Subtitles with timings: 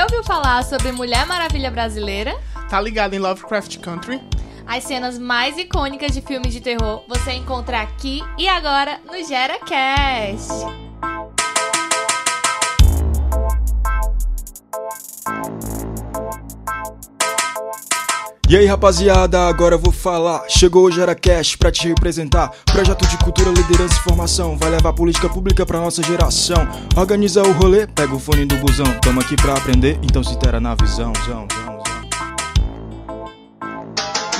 [0.00, 2.34] Você ouviu falar sobre Mulher Maravilha Brasileira?
[2.70, 4.18] Tá ligado em Lovecraft Country?
[4.66, 10.89] As cenas mais icônicas de filmes de terror você encontra aqui e agora no GeraCast.
[18.50, 20.42] E aí rapaziada, agora eu vou falar.
[20.48, 22.50] Chegou o GeraCast pra te representar.
[22.64, 24.58] Projeto de cultura, liderança e formação.
[24.58, 26.66] Vai levar política pública pra nossa geração.
[26.96, 28.86] Organiza o rolê, pega o fone do busão.
[29.02, 31.12] Tamo aqui pra aprender, então se intera na visão.
[31.24, 31.80] Zão, zão, zão.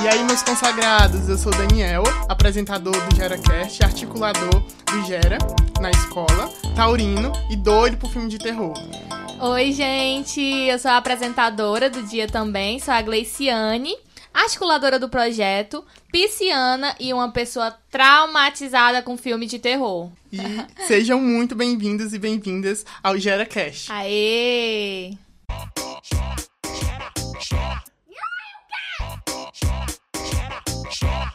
[0.03, 5.37] E aí, meus consagrados, eu sou Daniel, apresentador do GeraCast, articulador do Gera
[5.79, 8.73] na escola, taurino e doido pro filme de terror.
[9.43, 10.39] Oi, gente!
[10.39, 13.95] Eu sou a apresentadora do dia também, sou a Gleiciane,
[14.33, 20.09] articuladora do projeto, pisciana e uma pessoa traumatizada com filme de terror.
[20.31, 20.39] E
[20.85, 23.91] sejam muito bem-vindos e bem-vindas ao GeraCast.
[23.91, 25.13] Aê!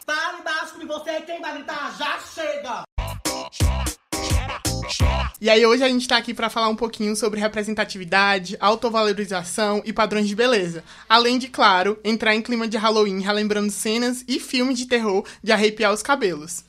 [0.07, 2.96] Fale baixo que você quem vai gritar já chega!
[5.41, 9.93] E aí, hoje a gente tá aqui pra falar um pouquinho sobre representatividade, autovalorização e
[9.93, 10.83] padrões de beleza.
[11.09, 15.53] Além de, claro, entrar em clima de Halloween, relembrando cenas e filmes de terror de
[15.53, 16.66] arrepiar os cabelos.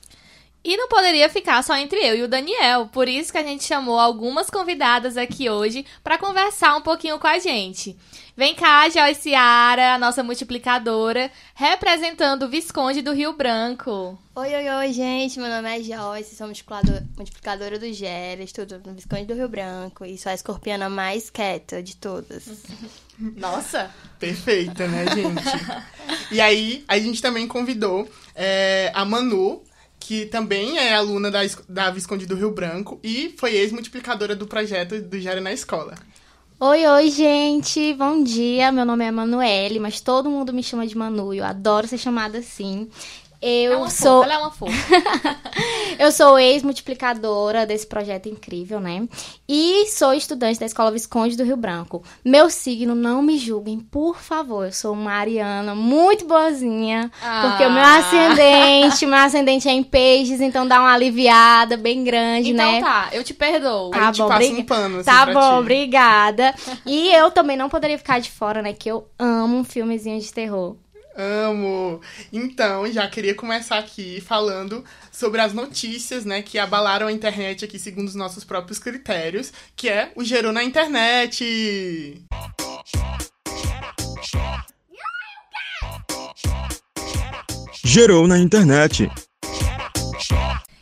[0.64, 3.64] E não poderia ficar só entre eu e o Daniel, por isso que a gente
[3.64, 7.96] chamou algumas convidadas aqui hoje para conversar um pouquinho com a gente.
[8.36, 14.18] Vem cá, Joyce Ara, a nossa multiplicadora, representando o Visconde do Rio Branco.
[14.34, 15.38] Oi, oi, oi, gente.
[15.40, 20.04] Meu nome é Joyce, sou multiplicador- multiplicadora do Gera, estudo no Visconde do Rio Branco
[20.04, 22.64] e sou a escorpiana mais quieta de todas.
[23.18, 23.90] Nossa!
[24.18, 25.42] Perfeita, né, gente?
[26.30, 29.62] e aí, a gente também convidou é, a Manu,
[30.08, 35.02] que também é aluna da, da Visconde do Rio Branco e foi ex-multiplicadora do projeto
[35.02, 35.96] do Gera na Escola.
[36.58, 37.92] Oi, oi, gente.
[37.92, 38.72] Bom dia.
[38.72, 41.34] Meu nome é Emanuele, mas todo mundo me chama de Manu.
[41.34, 42.88] Eu adoro ser chamada assim.
[43.40, 44.72] Eu é uma sou fofa, ela é uma fofa.
[45.98, 49.06] Eu sou ex-multiplicadora desse projeto incrível, né?
[49.48, 52.02] E sou estudante da Escola Visconde do Rio Branco.
[52.24, 54.66] Meu signo, não me julguem, por favor.
[54.66, 57.10] Eu sou uma ariana muito boazinha.
[57.42, 57.98] Porque o meu Ah.
[57.98, 62.80] ascendente, meu ascendente é em peixes, então dá uma aliviada bem grande, Então né?
[62.80, 63.90] tá, eu te perdoo.
[63.94, 65.60] A gente passa briga- um pano, assim, Tá pra bom, ti.
[65.60, 66.54] obrigada.
[66.86, 68.72] E eu também não poderia ficar de fora, né?
[68.72, 70.76] Que eu amo um filmezinho de terror.
[71.20, 72.00] Amo!
[72.32, 77.76] Então, já queria começar aqui falando sobre as notícias, né, que abalaram a internet aqui
[77.76, 82.22] segundo os nossos próprios critérios, que é o Gerou na Internet!
[87.84, 89.10] Gerou na internet.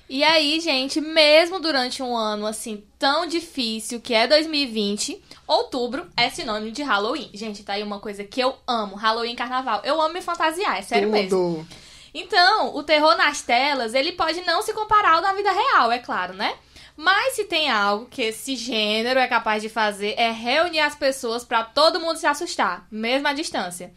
[0.09, 6.29] E aí, gente, mesmo durante um ano assim tão difícil que é 2020, outubro é
[6.31, 7.31] sinônimo de Halloween.
[7.35, 9.81] Gente, tá aí uma coisa que eu amo: Halloween e carnaval.
[9.85, 11.31] Eu amo me fantasiar, é sério mesmo.
[11.31, 11.69] Tudo!
[12.13, 15.99] Então, o terror nas telas, ele pode não se comparar ao da vida real, é
[15.99, 16.57] claro, né?
[16.97, 21.45] Mas se tem algo que esse gênero é capaz de fazer é reunir as pessoas
[21.45, 23.93] pra todo mundo se assustar, mesmo à distância.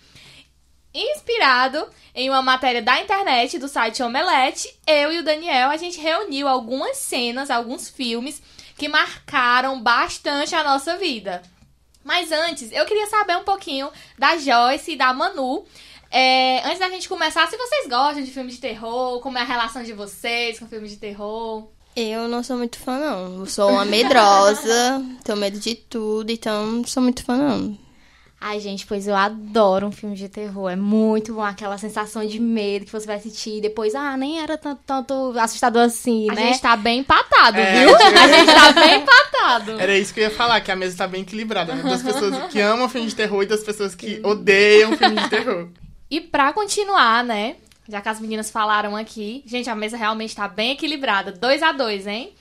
[0.94, 5.98] Inspirado em uma matéria da internet do site Omelete, eu e o Daniel a gente
[6.00, 8.42] reuniu algumas cenas, alguns filmes
[8.80, 11.44] que marcaram bastante a nossa vida.
[12.02, 15.66] Mas antes, eu queria saber um pouquinho da Joyce e da Manu.
[16.10, 19.46] É, antes da gente começar, se vocês gostam de filmes de terror, como é a
[19.46, 21.68] relação de vocês com filmes de terror.
[21.94, 23.42] Eu não sou muito fã, não.
[23.42, 27.78] Eu sou uma medrosa, tenho medo de tudo, então não sou muito fã, não.
[28.42, 30.70] Ai, gente, pois eu adoro um filme de terror.
[30.70, 34.40] É muito bom aquela sensação de medo que você vai sentir e depois, ah, nem
[34.42, 36.48] era tanto, tanto assustador assim, A né?
[36.48, 37.96] gente tá bem empatado, É, viu?
[38.00, 39.72] A gente tá bem empatado.
[39.80, 41.84] Era isso que eu ia falar, que a mesa tá bem equilibrada, né?
[41.84, 45.68] Das pessoas que amam filme de terror e das pessoas que odeiam filme de terror.
[46.10, 47.58] E pra continuar, né?
[47.90, 51.32] Já que as meninas falaram aqui, gente, a mesa realmente tá bem equilibrada.
[51.34, 52.32] Dois a dois, hein?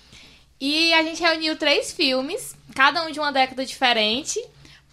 [0.61, 4.41] E a gente reuniu três filmes, cada um de uma década diferente,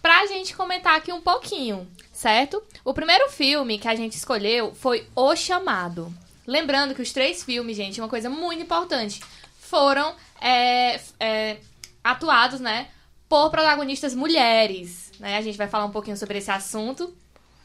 [0.06, 2.62] pra gente comentar aqui um pouquinho, certo?
[2.84, 6.14] O primeiro filme que a gente escolheu foi O Chamado.
[6.46, 9.20] Lembrando que os três filmes, gente, uma coisa muito importante,
[9.58, 11.56] foram é, é,
[12.04, 12.86] atuados, né,
[13.28, 15.10] por protagonistas mulheres.
[15.18, 15.38] Né?
[15.38, 17.12] A gente vai falar um pouquinho sobre esse assunto.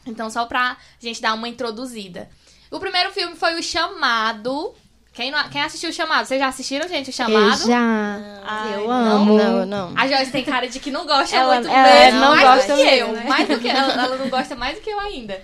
[0.04, 2.28] Então, só pra gente dar uma introduzida.
[2.72, 4.74] O primeiro filme foi O Chamado.
[5.12, 6.26] Quem, não- quem assistiu O Chamado?
[6.26, 7.60] Vocês já assistiram, gente, O Chamado?
[7.62, 8.18] Eu já.
[8.44, 8.92] Ai, eu não?
[9.16, 9.36] amo.
[9.36, 9.92] Não, não.
[9.96, 12.72] A Joyce tem cara de que não gosta Ela- muito ela mesmo, não mais gosta
[12.72, 13.12] do que mesmo, eu.
[13.14, 13.24] né?
[13.28, 15.42] Mais do que ela, ela não gosta mais do que eu ainda.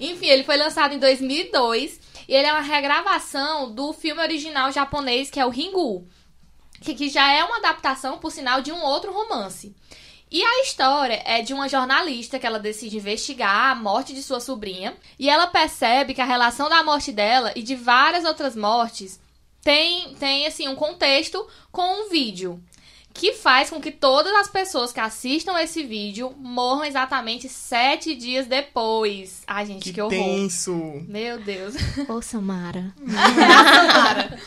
[0.00, 5.30] Enfim, ele foi lançado em 2002 e ele é uma regravação do filme original japonês
[5.30, 6.06] que é o Ringu,
[6.80, 9.74] que, que já é uma adaptação, por sinal, de um outro romance.
[10.30, 14.40] E a história é de uma jornalista que ela decide investigar a morte de sua
[14.40, 14.96] sobrinha.
[15.18, 19.20] E ela percebe que a relação da morte dela e de várias outras mortes
[19.62, 22.60] tem, tem assim, um contexto com um vídeo.
[23.12, 28.48] Que faz com que todas as pessoas que assistam esse vídeo morram exatamente sete dias
[28.48, 29.44] depois.
[29.46, 30.10] Ai, gente, que, Que horror.
[30.10, 30.74] tenso.
[31.06, 31.76] Meu Deus.
[32.08, 32.92] Ô, Samara.
[33.06, 34.38] Samara.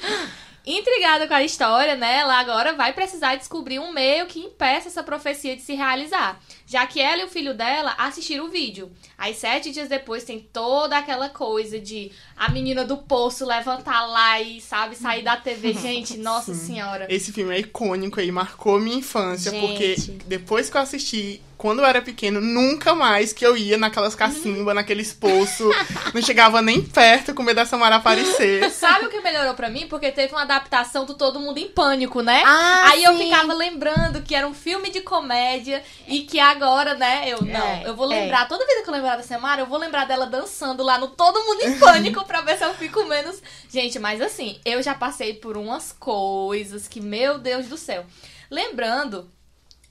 [0.70, 2.18] Intrigada com a história, né?
[2.18, 6.42] Ela agora vai precisar descobrir um meio que impeça essa profecia de se realizar.
[6.66, 8.92] Já que ela e o filho dela assistiram o vídeo.
[9.18, 14.42] Aí, sete dias depois, tem toda aquela coisa de a menina do poço levantar lá
[14.42, 15.72] e, sabe, sair da TV.
[15.80, 17.08] Gente, nossa senhora.
[17.10, 19.66] Esse filme é icônico aí, marcou minha infância, Gente.
[19.66, 24.14] porque depois que eu assisti, quando eu era pequeno, nunca mais que eu ia naquelas
[24.14, 25.76] cacimbas, naqueles poços,
[26.14, 28.70] não chegava nem perto com medo da Samara aparecer.
[28.72, 29.88] Sabe o que melhorou pra mim?
[29.88, 32.44] Porque teve uma adaptação do Todo Mundo em Pânico, né?
[32.46, 33.24] Ah, Aí eu sim.
[33.26, 37.84] ficava lembrando que era um filme de comédia e que agora, né, eu não, É,
[37.86, 38.20] eu vou é.
[38.20, 41.08] lembrar, toda vez que eu lembrar da Samara, eu vou lembrar dela dançando lá no
[41.08, 43.42] Todo Mundo em Pânico pra ver se eu fico menos.
[43.72, 48.06] Gente, mas assim, eu já passei por umas coisas que, meu Deus do céu.
[48.50, 49.30] Lembrando,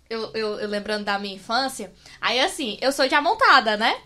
[0.08, 3.96] eu, eu, eu lembrando da minha infância, aí assim, eu sou de Amontada, né?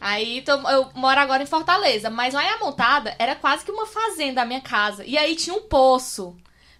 [0.00, 3.86] Aí tô- eu moro agora em Fortaleza, mas lá em Amontada era quase que uma
[3.86, 5.04] fazenda da minha casa.
[5.04, 6.36] E aí tinha um poço.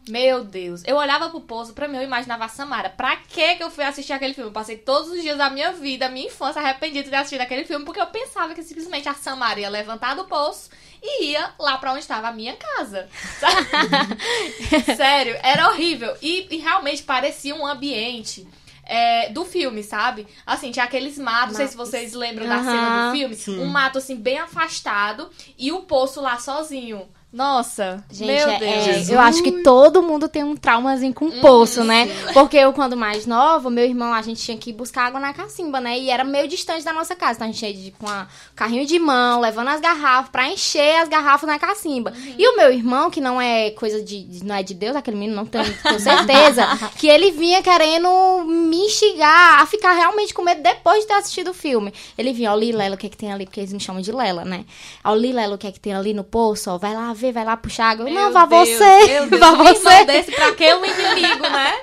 [0.09, 0.83] Meu Deus.
[0.87, 2.89] Eu olhava pro poço, pra mim eu imaginava a Samara.
[2.89, 4.49] Pra que que eu fui assistir aquele filme?
[4.49, 7.41] Eu passei todos os dias da minha vida, da minha infância, arrependida de ter assistido
[7.43, 10.71] aquele filme, porque eu pensava que simplesmente a Samara ia levantar do poço
[11.03, 13.07] e ia lá pra onde estava a minha casa.
[14.97, 16.17] Sério, era horrível.
[16.23, 18.47] E, e realmente parecia um ambiente.
[18.89, 20.27] É, do filme, sabe?
[20.47, 23.37] Assim, tinha aqueles matos, não sei se vocês lembram da cena do filme.
[23.37, 23.61] Sim.
[23.61, 27.07] Um mato, assim, bem afastado e o poço lá sozinho.
[27.31, 29.11] Nossa, Gente, meu é- Deus.
[29.11, 32.07] é, eu acho que todo mundo tem um traumazinho com poço, né?
[32.33, 35.79] Porque eu, quando mais nova, meu irmão, a gente tinha que buscar água na cacimba,
[35.79, 35.99] né?
[35.99, 37.35] E era meio distante da nossa casa.
[37.35, 38.27] Então a gente ia de, com a
[38.57, 42.15] carrinho de mão, levando as garrafas pra encher as garrafas na cacimba.
[42.39, 44.25] E o meu irmão, que não é coisa de.
[44.25, 46.67] de- não é de Deus, aquele menino, não tenho, tenho certeza,
[46.97, 48.09] que ele vinha querendo
[48.47, 51.93] me instigar a ficar realmente com medo depois de ter assistido o filme.
[52.17, 53.45] Ele vinha, ó, Lilela, o que é que tem ali?
[53.45, 54.65] Porque eles me chamam de Lela, né?
[55.05, 56.71] Ó, Lilela, o que é que tem ali no poço?
[56.71, 58.09] Ó, vai lá ver, vai lá puxar água.
[58.09, 59.07] Eu, Meu não, vá Deus, você.
[59.07, 60.05] Meu Deus, vá um você.
[60.05, 61.81] desse pra que um inimigo, né?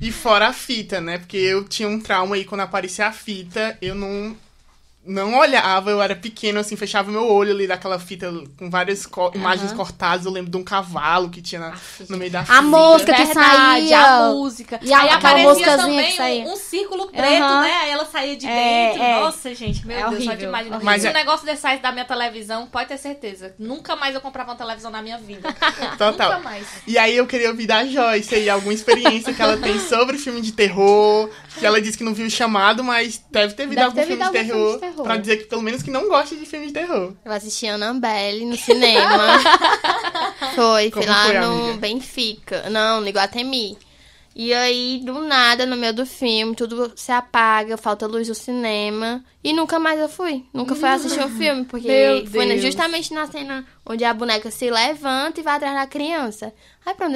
[0.00, 1.18] E fora a fita, né?
[1.18, 4.36] Porque eu tinha um trauma aí quando aparecia a fita, eu não
[5.08, 9.32] não olhava, eu era pequeno, assim, fechava meu olho ali daquela fita com várias co-
[9.34, 10.26] imagens cortadas.
[10.26, 11.74] Eu lembro de um cavalo que tinha na-
[12.08, 12.58] no meio da fita.
[12.58, 14.00] A mosca que Verdade, saía.
[14.00, 14.78] a música.
[14.82, 16.44] E a- aí aquela aparecia moscazinha também que saía.
[16.44, 17.62] um, um círculo preto, Aham.
[17.62, 17.72] né?
[17.82, 19.02] Aí ela saía de É, dentro.
[19.02, 19.20] é.
[19.20, 20.80] Nossa, gente, meu É Deus, só de horrível, imaginar.
[20.82, 23.54] Mas Se é- um negócio desse saísse da minha televisão, pode ter certeza.
[23.58, 25.48] Nunca mais eu comprava uma televisão na minha vida.
[25.98, 26.30] Total.
[26.32, 26.66] Nunca mais.
[26.86, 30.40] E aí eu queria ouvir da Joyce aí alguma experiência que ela tem sobre filme
[30.40, 31.30] de terror.
[31.58, 34.06] Que ela disse que não viu o chamado, mas deve ter visto Deve algum, ter
[34.06, 34.97] filme, de terror, filme de terror.
[35.02, 37.12] Pra dizer que pelo menos que não gosta de filme de terror.
[37.24, 39.38] Eu assisti Annabelle no cinema.
[40.54, 41.78] foi, Como fui lá foi, no amiga?
[41.78, 42.70] Benfica.
[42.70, 43.76] Não, no Iguatemi.
[44.40, 49.24] E aí, do nada, no meio do filme, tudo se apaga, falta luz do cinema.
[49.42, 50.44] E nunca mais eu fui.
[50.54, 52.62] Nunca fui assistir um filme, porque Meu foi Deus.
[52.62, 56.52] justamente na cena onde a boneca se levanta e vai atrás da criança.
[56.84, 57.12] Aí pronto,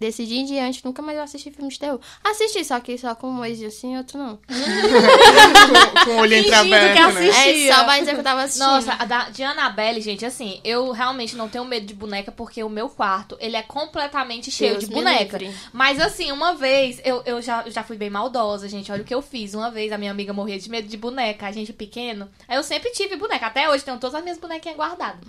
[0.00, 2.00] desse dia em diante, nunca mais eu assisti filme de terror.
[2.22, 4.38] Assisti, só que só com um olho assim, outro não.
[4.46, 7.68] com, com o olho entreaberto, que né?
[7.68, 8.66] É só vai dizer que eu tava assistindo.
[8.66, 12.62] Nossa, a da, de Annabelle, gente, assim, eu realmente não tenho medo de boneca porque
[12.62, 15.38] o meu quarto, ele é completamente cheio Deus de boneca.
[15.38, 15.56] livre.
[15.72, 19.04] Mas assim, uma vez, eu, eu já, eu já fui bem maldosa, gente, olha o
[19.04, 19.54] que eu fiz.
[19.54, 22.28] Uma vez a minha amiga morria de medo de boneca, a gente pequeno.
[22.48, 25.20] Aí eu sempre tive boneca, até hoje tenho todas as minhas bonequinhas guardadas.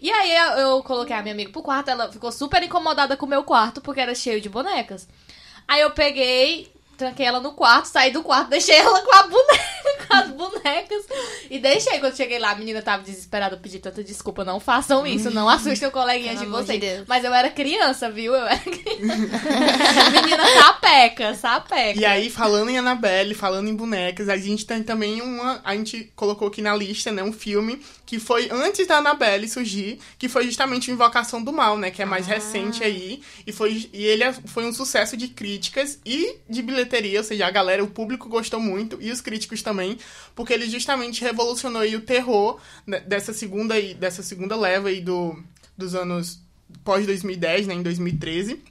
[0.00, 3.28] E aí eu, coloquei a minha amiga pro quarto, ela ficou super incomodada com o
[3.28, 5.06] meu quarto porque era cheio de bonecas.
[5.68, 9.64] Aí eu peguei, tranquei ela no quarto, saí do quarto, deixei ela com a boneca,
[10.06, 11.04] com as bonecas.
[11.50, 11.98] E deixei.
[11.98, 15.48] Quando cheguei lá, a menina tava desesperada, eu pedi tanta desculpa, não façam isso, não
[15.50, 16.80] assustem o coleguinha Pelo de de vocês.
[16.80, 17.04] Deus.
[17.08, 18.34] Mas eu era criança, viu?
[18.34, 20.10] Eu era criança.
[20.12, 21.98] menina sapeca, sapeca.
[22.00, 25.60] E aí, falando em Annabelle, falando em bonecas, a gente tem também uma.
[25.64, 27.22] A gente colocou aqui na lista, né?
[27.22, 31.78] Um filme que foi antes da Annabelle surgir, que foi justamente o Invocação do Mal,
[31.78, 31.90] né?
[31.90, 33.22] Que é mais recente aí.
[33.46, 37.46] E, foi, e ele é- foi um sucesso de críticas e de bilheteria, ou seja,
[37.46, 39.98] a galera, o público gostou muito, e os críticos também,
[40.34, 45.42] porque ele justamente revolucionou aí o terror né, dessa segunda, dessa segunda leva aí do,
[45.76, 46.40] dos anos
[46.84, 47.74] pós 2010, né?
[47.74, 48.62] Em 2013.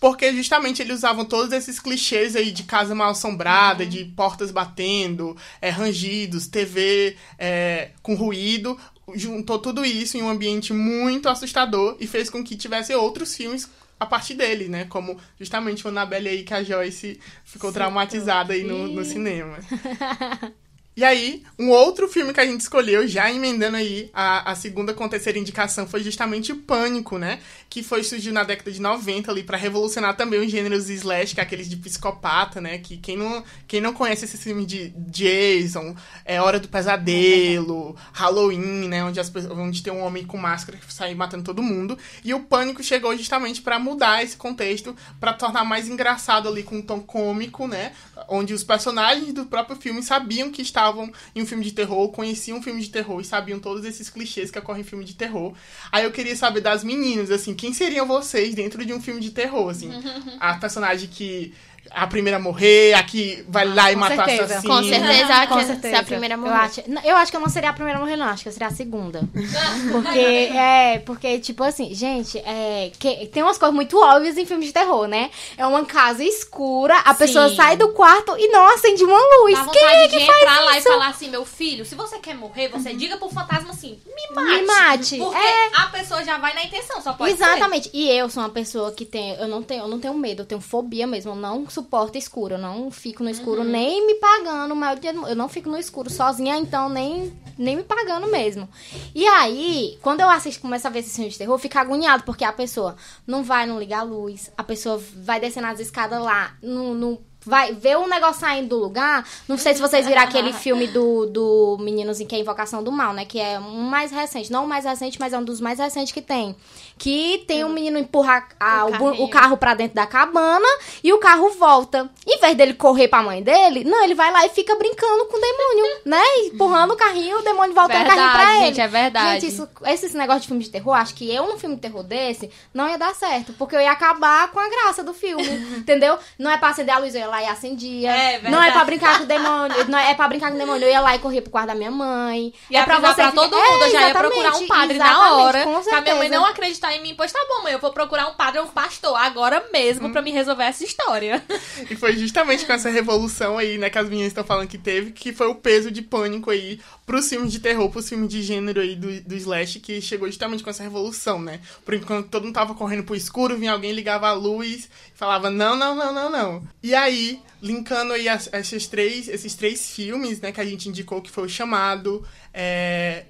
[0.00, 5.36] Porque justamente eles usavam todos esses clichês aí de casa mal assombrada, de portas batendo,
[5.60, 8.76] é, rangidos, TV é, com ruído.
[9.14, 13.68] Juntou tudo isso em um ambiente muito assustador e fez com que tivesse outros filmes
[14.02, 14.84] a partir dele, né?
[14.86, 19.58] Como justamente o Annabelle aí que a Joyce ficou Sim, traumatizada aí no, no cinema.
[20.94, 24.92] E aí, um outro filme que a gente escolheu, já emendando aí a, a segunda
[24.92, 27.38] com a terceira indicação, foi justamente o Pânico, né?
[27.70, 31.40] Que foi surgiu na década de 90 ali para revolucionar também os gêneros slash, que
[31.40, 32.76] é aqueles de psicopata, né?
[32.76, 35.96] Que quem não, quem não conhece esse filme de Jason,
[36.26, 39.02] é Hora do Pesadelo, Halloween, né?
[39.02, 41.96] Onde, as, onde tem um homem com máscara que sai matando todo mundo.
[42.22, 46.76] E o Pânico chegou justamente para mudar esse contexto, para tornar mais engraçado ali com
[46.76, 47.92] um tom cômico, né?
[48.28, 52.08] Onde os personagens do próprio filme sabiam que estavam estavam em um filme de terror,
[52.10, 55.14] conheciam um filme de terror e sabiam todos esses clichês que ocorrem em filme de
[55.14, 55.54] terror.
[55.90, 59.30] Aí eu queria saber das meninas, assim, quem seriam vocês dentro de um filme de
[59.30, 59.90] terror, assim?
[60.40, 61.54] a personagem que
[61.90, 64.44] a primeira a morrer, a que vai lá e matar certeza.
[64.44, 64.74] assassino.
[64.74, 65.98] Com certeza, a que Com certeza.
[65.98, 66.52] a primeira a morrer.
[66.52, 68.26] Eu acho, eu acho que eu não seria a primeira a morrer, não.
[68.26, 69.20] Acho que eu seria a segunda.
[69.92, 74.66] porque, é, porque, tipo assim, gente, é, que, tem umas coisas muito óbvias em filmes
[74.66, 75.30] de terror, né?
[75.56, 77.18] É uma casa escura, a Sim.
[77.18, 79.58] pessoa sai do quarto e não acende uma luz.
[79.58, 80.64] Dá Quem é que de faz entrar isso?
[80.64, 82.96] lá e falar assim, meu filho, se você quer morrer, você uhum.
[82.96, 84.60] diga pro fantasma assim, me mate.
[84.60, 85.16] Me mate.
[85.18, 85.70] Porque é...
[85.76, 87.90] a pessoa já vai na intenção, só pode Exatamente.
[87.90, 87.96] Ser.
[87.96, 90.46] E eu sou uma pessoa que tem, eu não tenho, eu não tenho medo, eu
[90.46, 91.81] tenho fobia mesmo, eu não suporto
[92.14, 92.54] escuro.
[92.54, 93.68] Eu não fico no escuro uhum.
[93.68, 98.26] nem me pagando, mas eu não fico no escuro sozinha, então nem, nem me pagando
[98.26, 98.68] mesmo.
[99.14, 102.44] E aí, quando eu assisto, começo a ver esse filme de terror, fica agoniado, porque
[102.44, 102.96] a pessoa
[103.26, 106.56] não vai, não ligar a luz, a pessoa vai descendo as escadas lá,
[106.94, 109.26] no vai ver um negócio saindo do lugar.
[109.48, 112.92] Não sei se vocês viram aquele filme do, do Meninos em que é Invocação do
[112.92, 113.24] Mal, né?
[113.24, 114.50] Que é um mais recente.
[114.50, 116.56] Não o mais recente, mas é um dos mais recentes que tem
[117.02, 120.66] que tem um menino empurrar a, o, o, carro para dentro da cabana
[121.02, 122.08] e o carro volta.
[122.24, 125.36] Em vez dele correr pra mãe dele, não, ele vai lá e fica brincando com
[125.36, 126.22] o demônio, né?
[126.44, 128.66] Empurrando o carrinho, o demônio volta verdade, o carrinho pra ele.
[128.66, 129.40] Gente, é verdade.
[129.40, 132.04] Gente, isso, esse negócio de filme de terror, acho que eu num filme de terror
[132.04, 135.42] desse não ia dar certo, porque eu ia acabar com a graça do filme,
[135.76, 136.16] entendeu?
[136.38, 138.12] Não é pra acender a luz, eu ia lá e acendia.
[138.12, 140.58] É, não é pra brincar com o demônio, não é, é pra brincar com o
[140.58, 142.52] demônio, eu ia lá e corria pro quarto da minha mãe.
[142.70, 145.32] E é pra você pra todo mundo, é, eu já ia procurar um padre na
[145.32, 148.28] hora, pra minha mãe não acreditar em mim, pois tá bom, mãe, eu vou procurar
[148.28, 150.12] um padre ou um pastor agora mesmo hum.
[150.12, 151.42] para me resolver essa história.
[151.90, 155.10] E foi justamente com essa revolução aí, né, que as meninas estão falando que teve,
[155.12, 156.80] que foi o peso de pânico aí
[157.12, 160.64] pros filmes de terror, pros filmes de gênero aí do, do slash, que chegou justamente
[160.64, 161.60] com essa revolução, né?
[161.84, 165.50] Por enquanto todo mundo tava correndo pro escuro, vinha alguém, ligava a luz e falava,
[165.50, 166.66] não, não, não, não, não.
[166.82, 171.20] E aí, linkando aí as, esses, três, esses três filmes, né, que a gente indicou
[171.20, 173.26] que foi o Chamado, é,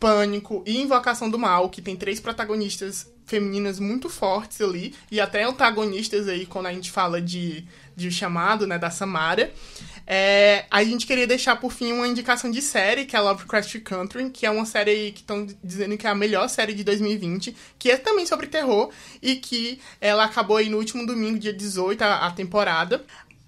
[0.00, 5.44] Pânico e Invocação do Mal, que tem três protagonistas femininas muito fortes ali, e até
[5.44, 7.64] antagonistas aí, quando a gente fala de,
[7.96, 9.52] de Chamado, né, da Samara.
[10.06, 14.30] É, a gente queria deixar, por fim, uma indicação de série, que é Lovecraft Country,
[14.30, 17.90] que é uma série que estão dizendo que é a melhor série de 2020, que
[17.90, 18.90] é também sobre terror,
[19.22, 23.04] e que ela acabou aí no último domingo, dia 18, a, a temporada.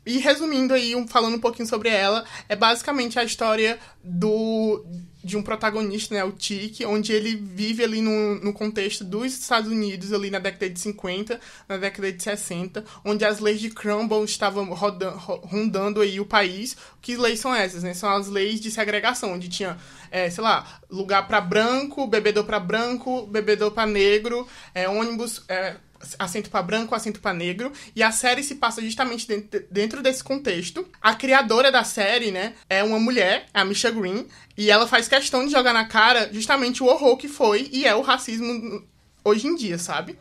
[0.07, 4.85] E resumindo aí, falando um pouquinho sobre ela, é basicamente a história do
[5.25, 9.71] de um protagonista, né, o Tiki, onde ele vive ali no, no contexto dos Estados
[9.71, 14.23] Unidos, ali na década de 50, na década de 60, onde as leis de Crumble
[14.25, 16.76] estavam rodando, rondando aí o país.
[17.00, 17.95] Que leis são essas, né?
[17.95, 19.78] São as leis de segregação, onde tinha,
[20.11, 25.43] é, sei lá, lugar para branco, bebedor para branco, bebedor para negro, é, ônibus...
[25.49, 25.76] É,
[26.18, 30.23] assento para branco, assento para negro, e a série se passa justamente dentro, dentro desse
[30.23, 30.87] contexto.
[31.00, 35.44] A criadora da série, né, é uma mulher, a Misha Green, e ela faz questão
[35.44, 38.82] de jogar na cara justamente o horror que foi e é o racismo
[39.25, 40.18] hoje em dia, sabe?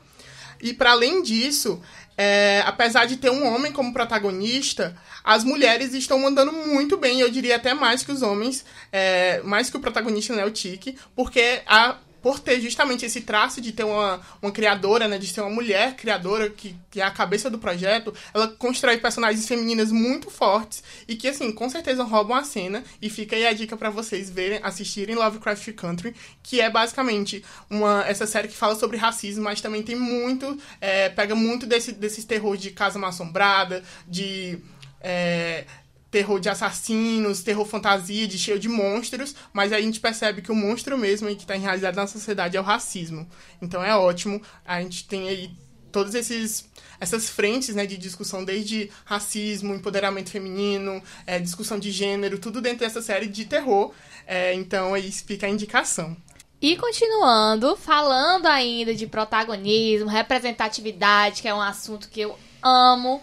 [0.62, 1.82] E para além disso,
[2.18, 7.30] é, apesar de ter um homem como protagonista, as mulheres estão mandando muito bem, eu
[7.30, 11.62] diria até mais que os homens, é, mais que o protagonista, né, o Tiki, porque
[11.66, 15.50] a por ter justamente esse traço de ter uma, uma criadora, né, de ser uma
[15.50, 20.82] mulher criadora que, que é a cabeça do projeto, ela constrói personagens femininas muito fortes
[21.06, 22.82] e que, assim, com certeza roubam a cena.
[23.02, 28.06] E fica aí a dica para vocês verem, assistirem Lovecraft Country, que é basicamente uma,
[28.08, 32.24] essa série que fala sobre racismo, mas também tem muito, é, pega muito desse, desses
[32.24, 34.60] terror de Casa Mal Assombrada, de...
[35.06, 35.66] É,
[36.14, 40.56] terror de assassinos, terror fantasia, de cheio de monstros, mas a gente percebe que o
[40.56, 43.28] monstro mesmo que está enraizado na sociedade é o racismo.
[43.60, 44.40] Então é ótimo.
[44.64, 45.50] A gente tem aí
[45.92, 52.38] todos esses essas frentes né, de discussão, desde racismo, empoderamento feminino, é, discussão de gênero,
[52.38, 53.92] tudo dentro dessa série de terror.
[54.28, 56.16] É, então aí fica a indicação.
[56.62, 63.20] E continuando, falando ainda de protagonismo, representatividade, que é um assunto que eu amo.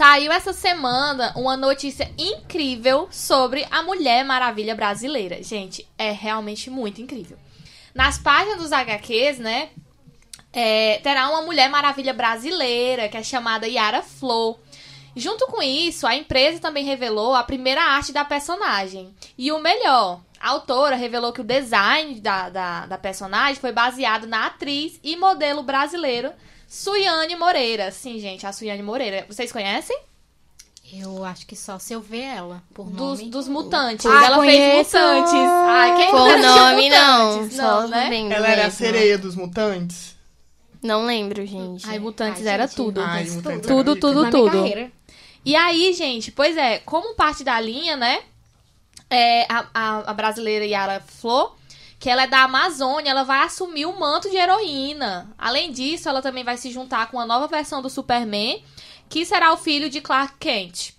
[0.00, 5.42] Saiu essa semana uma notícia incrível sobre a Mulher Maravilha brasileira.
[5.42, 7.36] Gente, é realmente muito incrível.
[7.94, 9.68] Nas páginas dos HQs, né?
[10.54, 14.58] é, terá uma Mulher Maravilha brasileira, que é chamada Yara Flor.
[15.14, 19.14] Junto com isso, a empresa também revelou a primeira arte da personagem.
[19.36, 24.26] E o melhor, a autora revelou que o design da, da, da personagem foi baseado
[24.26, 26.32] na atriz e modelo brasileiro
[26.72, 27.90] Suiane Moreira.
[27.90, 29.26] Sim, gente, a Suiane Moreira.
[29.28, 29.98] Vocês conhecem?
[30.92, 33.30] Eu acho que só se eu ver ela, por Dos, nome.
[33.30, 34.06] dos mutantes.
[34.06, 34.90] Ah, ela conheço.
[34.90, 35.32] fez mutantes.
[35.66, 37.32] Ai, quem Por nome, não.
[37.34, 37.56] Mutantes?
[37.56, 38.08] Só Não, né?
[38.08, 38.78] vendo Ela era a mesmo.
[38.78, 40.16] sereia dos mutantes?
[40.80, 41.88] Não lembro, gente.
[41.88, 43.00] Ai, mutantes Ai, era gente, tudo.
[43.00, 44.50] Ai, Tudo, mutantes tudo, era tudo, tudo.
[44.62, 44.92] carreira.
[45.44, 48.20] E aí, gente, pois é, como parte da linha, né?
[49.08, 51.54] É, a, a, a brasileira Yara Flor,
[52.00, 55.30] que ela é da Amazônia, ela vai assumir o manto de heroína.
[55.36, 58.64] Além disso, ela também vai se juntar com a nova versão do Superman,
[59.06, 60.94] que será o filho de Clark Kent.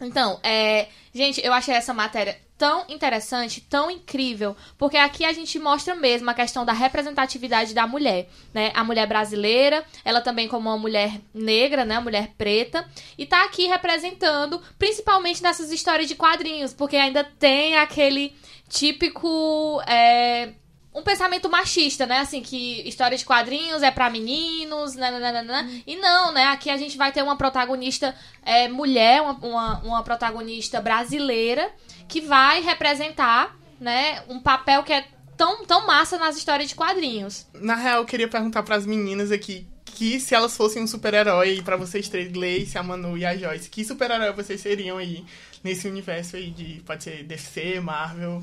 [0.00, 5.58] Então, é, gente, eu achei essa matéria tão interessante, tão incrível, porque aqui a gente
[5.58, 8.72] mostra mesmo a questão da representatividade da mulher, né?
[8.74, 11.98] A mulher brasileira, ela também como uma mulher negra, né?
[11.98, 12.88] Mulher preta,
[13.18, 18.34] e tá aqui representando, principalmente nessas histórias de quadrinhos, porque ainda tem aquele
[18.68, 20.52] típico é,
[20.94, 22.18] um pensamento machista, né?
[22.18, 25.68] Assim, que história de quadrinhos é pra meninos, nananana.
[25.86, 26.44] E não, né?
[26.44, 31.70] Aqui a gente vai ter uma protagonista é, mulher, uma, uma, uma protagonista brasileira,
[32.06, 35.04] que vai representar, né, um papel que é
[35.36, 37.46] tão, tão massa nas histórias de quadrinhos.
[37.54, 41.76] Na real, eu queria perguntar pras meninas aqui que se elas fossem um super-herói pra
[41.76, 45.24] vocês três, Gleice, a Manu e a Joyce, que super-herói vocês seriam aí
[45.64, 48.42] nesse universo aí de, pode ser DC, Marvel,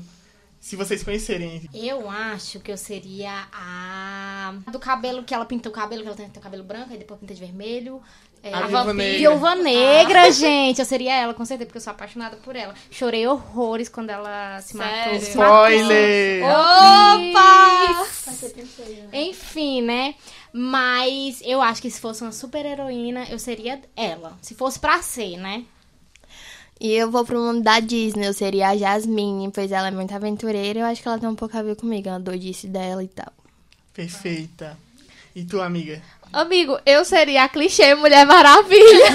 [0.60, 1.68] se vocês conhecerem.
[1.72, 4.54] Eu acho que eu seria a.
[4.70, 7.18] Do cabelo que ela pintou o cabelo, que ela tem o cabelo branco, e depois
[7.18, 8.02] pinta de vermelho.
[8.44, 8.94] É, A Viúva vampira.
[8.94, 9.18] Negra.
[9.18, 10.80] Viúva Negra, gente.
[10.80, 12.74] Eu seria ela, com certeza, porque eu sou apaixonada por ela.
[12.90, 14.92] Chorei horrores quando ela se matou.
[14.94, 15.20] Sério?
[15.20, 15.68] Se matou.
[15.68, 16.42] Spoiler!
[16.44, 18.06] Opa!
[19.12, 20.16] Enfim, né?
[20.52, 24.36] Mas eu acho que se fosse uma super heroína, eu seria ela.
[24.42, 25.64] Se fosse pra ser, né?
[26.82, 30.12] E eu vou pro mundo da Disney, eu seria a Jasmine, pois ela é muito
[30.12, 33.06] aventureira eu acho que ela tem um pouco a ver comigo, a doidice dela e
[33.06, 33.32] tal.
[33.94, 34.76] Perfeita.
[35.32, 36.02] E tu, amiga?
[36.32, 39.06] Amigo, eu seria a clichê Mulher Maravilha.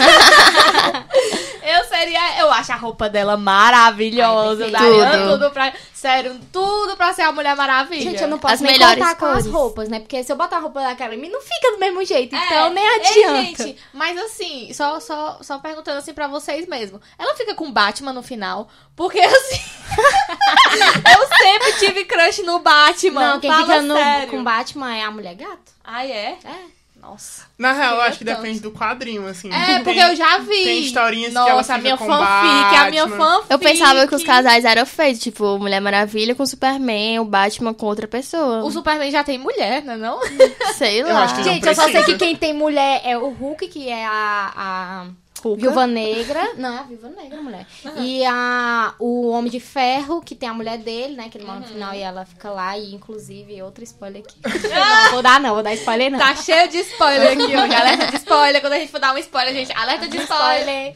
[1.77, 2.39] eu seria.
[2.39, 4.65] Eu acho a roupa dela maravilhosa.
[4.65, 5.29] Ai, daria perfeito.
[5.31, 5.73] tudo pra.
[5.93, 8.01] Sério, tudo pra ser a Mulher Maravilha.
[8.11, 9.99] Gente, eu não posso As nem melhores contar com as roupas, né?
[9.99, 12.35] Porque se eu botar a roupa daquela em mim, não fica do mesmo jeito.
[12.35, 13.63] É, Então nem ei, adianta.
[13.63, 17.01] gente, mas assim, só, só, só perguntando assim pra vocês mesmo.
[17.17, 18.67] Ela fica com Batman no final?
[18.95, 19.59] Porque assim.
[21.17, 23.33] eu sempre tive crush no Batman.
[23.33, 24.27] não, quem fala fica no, sério.
[24.29, 25.71] com Batman é a mulher gato.
[25.83, 26.37] Ai, é?
[26.43, 26.76] É.
[27.09, 27.43] Nossa.
[27.57, 28.37] Na real, eu acho que tanto.
[28.41, 29.51] depende do quadrinho, assim.
[29.51, 30.63] É, porque Tem- eu já vi.
[30.63, 33.47] Tem historinhas Nossa, que ela a minha fanfic, a minha fanfic.
[33.51, 37.85] Eu pensava que os casais eram feitos, tipo, Mulher Maravilha com Superman, o Batman com
[37.85, 38.63] outra pessoa.
[38.63, 40.19] O Superman já tem mulher, né não?
[40.77, 41.23] Sei Eu lá.
[41.23, 43.87] acho que não Gente, eu só sei que quem tem mulher é o Hulk, que
[43.89, 45.05] é a, a
[45.49, 45.61] Hulk.
[45.61, 46.53] Viúva Negra.
[46.55, 47.67] Não, é a Viúva Negra, mulher.
[47.99, 51.29] E a, o Homem de Ferro, que tem a mulher dele, né?
[51.29, 52.77] Que ele mora no final e ela fica lá.
[52.77, 54.37] E, inclusive, outro spoiler aqui.
[54.69, 56.19] não, vou dar não, vou dar spoiler não.
[56.19, 57.75] Tá cheio de spoiler aqui hoje.
[57.75, 58.61] Alerta de spoiler.
[58.61, 60.95] Quando a gente for dar um spoiler, gente, alerta de spoiler.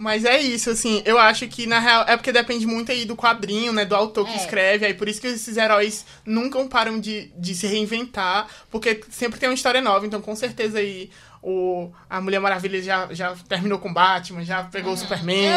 [0.00, 3.14] Mas é isso, assim, eu acho que, na real, é porque depende muito aí do
[3.14, 4.36] quadrinho, né, do autor que É.
[4.36, 9.38] escreve, aí por isso que esses heróis nunca param de, de se reinventar, porque sempre
[9.38, 11.10] tem uma história nova, então com certeza aí
[11.42, 15.48] o, a Mulher Maravilha já, já terminou com Batman, já pegou o Superman,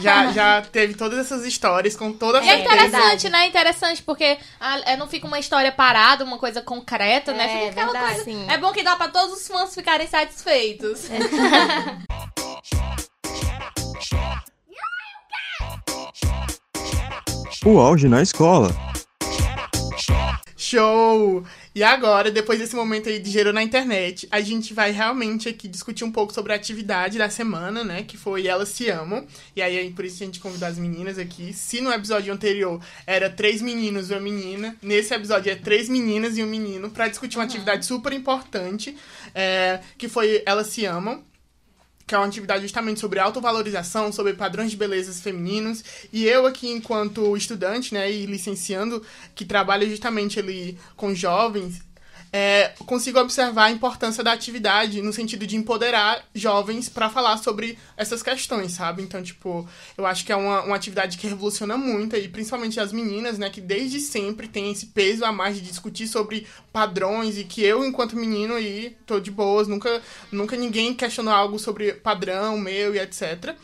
[0.00, 2.74] já, já teve todas essas histórias com toda a é certeza.
[2.86, 3.46] interessante, né?
[3.46, 7.44] Interessante, porque ah, é, não fica uma história parada, uma coisa concreta, né?
[7.44, 8.24] É, Fica aquela verdade, coisa.
[8.24, 8.46] sim.
[8.50, 11.08] É bom que dá pra todos os fãs ficarem satisfeitos.
[17.66, 18.70] O auge na escola.
[20.54, 21.42] Show!
[21.74, 25.66] E agora, depois desse momento aí de gerou na internet, a gente vai realmente aqui
[25.66, 28.04] discutir um pouco sobre a atividade da semana, né?
[28.04, 29.26] Que foi Elas Se Amam.
[29.56, 31.52] E aí, por isso a gente convidou as meninas aqui.
[31.52, 36.38] Se no episódio anterior era três meninos e uma menina, nesse episódio é três meninas
[36.38, 38.96] e um menino, pra discutir uma atividade super importante,
[39.34, 41.24] é, que foi Elas Se Amam
[42.06, 45.82] que é uma atividade justamente sobre autovalorização, sobre padrões de belezas femininos.
[46.12, 49.02] E eu aqui, enquanto estudante, né, e licenciando,
[49.34, 51.80] que trabalha justamente ali com jovens,
[52.36, 57.78] é, consigo observar a importância da atividade no sentido de empoderar jovens para falar sobre
[57.96, 59.04] essas questões, sabe?
[59.04, 59.64] Então, tipo,
[59.96, 63.50] eu acho que é uma, uma atividade que revoluciona muito, e principalmente as meninas, né,
[63.50, 67.84] que desde sempre tem esse peso a mais de discutir sobre padrões e que eu,
[67.84, 72.98] enquanto menino, aí, tô de boas, nunca, nunca ninguém questionou algo sobre padrão meu e
[72.98, 73.54] etc.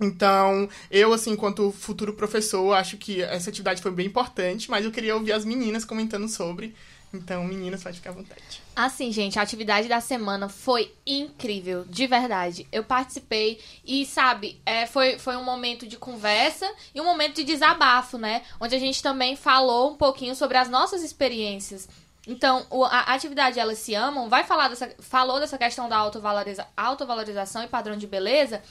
[0.00, 4.92] Então, eu, assim, enquanto futuro professor, acho que essa atividade foi bem importante, mas eu
[4.92, 6.72] queria ouvir as meninas comentando sobre.
[7.12, 8.62] Então, meninas, pode ficar à vontade.
[8.74, 12.68] Assim, gente, a atividade da semana foi incrível, de verdade.
[12.70, 17.44] Eu participei e, sabe, é, foi, foi um momento de conversa e um momento de
[17.44, 18.42] desabafo, né?
[18.60, 21.88] Onde a gente também falou um pouquinho sobre as nossas experiências.
[22.28, 27.64] Então, a, atividade Elas Se Amam vai falar dessa, falou dessa questão da autovaloriza, autovalorização
[27.64, 28.62] e padrão de beleza,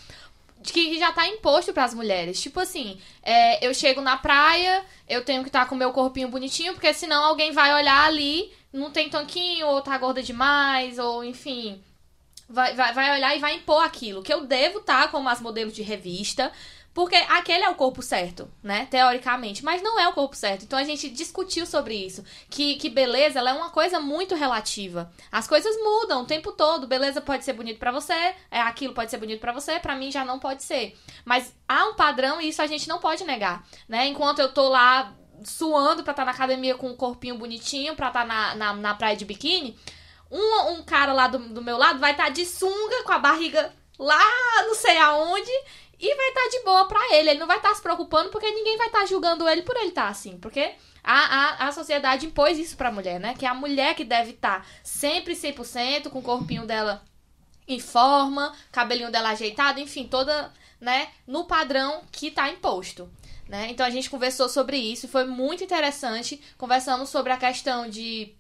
[0.64, 2.42] que já tá imposto para as mulheres.
[2.42, 5.92] Tipo assim, é, eu chego na praia, eu tenho que estar tá com o meu
[5.92, 11.00] corpinho bonitinho, porque senão alguém vai olhar ali, não tem tanquinho, ou tá gorda demais,
[11.00, 11.82] ou enfim.
[12.48, 14.24] Vai, vai, vai olhar e vai impor aquilo.
[14.24, 16.52] Que eu devo estar tá como as modelos de revista,
[16.94, 18.88] porque aquele é o corpo certo, né?
[18.90, 19.64] Teoricamente.
[19.64, 20.64] Mas não é o corpo certo.
[20.64, 22.24] Então a gente discutiu sobre isso.
[22.50, 25.12] Que, que beleza ela é uma coisa muito relativa.
[25.32, 26.88] As coisas mudam o tempo todo.
[26.88, 28.14] Beleza pode ser bonito para você,
[28.50, 30.98] é aquilo pode ser bonito para você, para mim já não pode ser.
[31.24, 34.08] Mas há um padrão e isso a gente não pode negar, né?
[34.08, 38.08] Enquanto eu tô lá suando pra estar tá na academia com um corpinho bonitinho, pra
[38.08, 39.78] estar tá na, na, na praia de biquíni,
[40.32, 43.20] um, um cara lá do, do meu lado vai estar tá de sunga com a
[43.20, 44.24] barriga lá
[44.66, 45.52] não sei aonde
[46.00, 47.32] e vai estar tá de boa pra ele.
[47.32, 49.76] Ele não vai estar tá se preocupando porque ninguém vai estar tá julgando ele por
[49.76, 50.38] ele estar tá assim.
[50.38, 53.36] Porque a, a, a sociedade impôs isso pra mulher, né?
[53.38, 57.04] Que é a mulher que deve estar tá sempre 100%, com o corpinho dela
[57.68, 63.08] em forma, cabelinho dela ajeitado, enfim, toda, né, no padrão que tá imposto.
[63.48, 63.68] Né?
[63.70, 66.42] Então a gente conversou sobre isso, foi muito interessante.
[66.58, 68.36] Conversamos sobre a questão de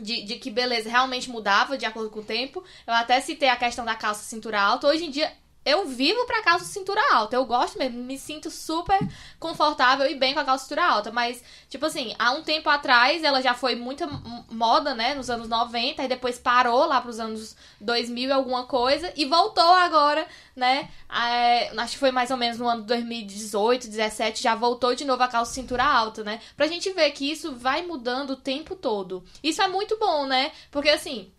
[0.00, 2.62] de, de, que beleza realmente mudava de acordo com o tempo.
[2.86, 4.86] Eu até citei a questão da calça cintura alta.
[4.86, 5.32] Hoje em dia
[5.66, 7.34] eu vivo pra calça cintura alta.
[7.34, 9.00] Eu gosto mesmo, me sinto super
[9.40, 11.10] confortável e bem com a calça cintura alta.
[11.10, 14.06] Mas, tipo assim, há um tempo atrás ela já foi muita
[14.48, 15.14] moda, né?
[15.14, 19.12] Nos anos 90, e depois parou lá pros anos 2000 e alguma coisa.
[19.16, 20.24] E voltou agora,
[20.54, 20.88] né?
[21.12, 25.22] É, acho que foi mais ou menos no ano 2018, 17, já voltou de novo
[25.24, 26.40] a calça cintura alta, né?
[26.56, 29.24] Pra gente ver que isso vai mudando o tempo todo.
[29.42, 30.52] Isso é muito bom, né?
[30.70, 31.32] Porque assim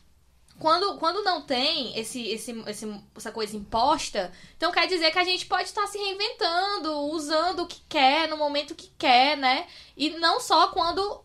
[0.59, 5.23] quando, quando não tem esse, esse, esse, essa coisa imposta, então quer dizer que a
[5.23, 9.67] gente pode estar se reinventando, usando o que quer, no momento que quer, né?
[9.95, 11.23] E não só quando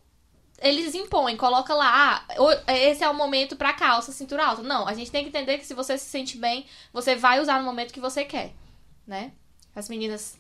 [0.60, 4.62] eles impõem, coloca lá, ah, esse é o momento pra calça, cintura alta.
[4.62, 7.58] Não, a gente tem que entender que se você se sente bem, você vai usar
[7.58, 8.52] no momento que você quer,
[9.06, 9.32] né?
[9.74, 10.38] As meninas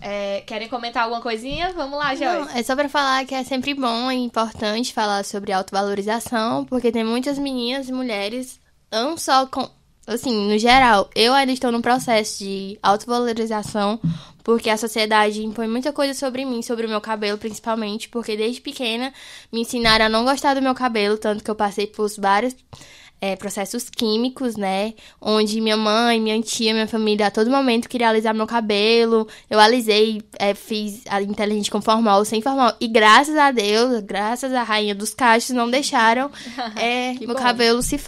[0.00, 1.72] é, querem comentar alguma coisinha?
[1.72, 2.58] Vamos lá, Joyce.
[2.58, 7.04] é só pra falar que é sempre bom e importante falar sobre autovalorização, porque tem
[7.04, 9.68] muitas meninas e mulheres, não só com.
[10.06, 14.00] Assim, no geral, eu ainda estou no processo de autovalorização,
[14.42, 18.62] porque a sociedade impõe muita coisa sobre mim, sobre o meu cabelo, principalmente, porque desde
[18.62, 19.12] pequena
[19.52, 22.56] me ensinaram a não gostar do meu cabelo, tanto que eu passei por vários
[23.20, 24.94] é, processos químicos, né?
[25.20, 29.26] Onde minha mãe, minha tia, minha família a todo momento queria alisar meu cabelo.
[29.50, 32.74] Eu alisei, é, fiz a inteligente com formal, sem formal.
[32.80, 36.30] E graças a Deus, graças à rainha dos cachos, não deixaram
[36.76, 37.34] é, meu bom.
[37.34, 37.98] cabelo se,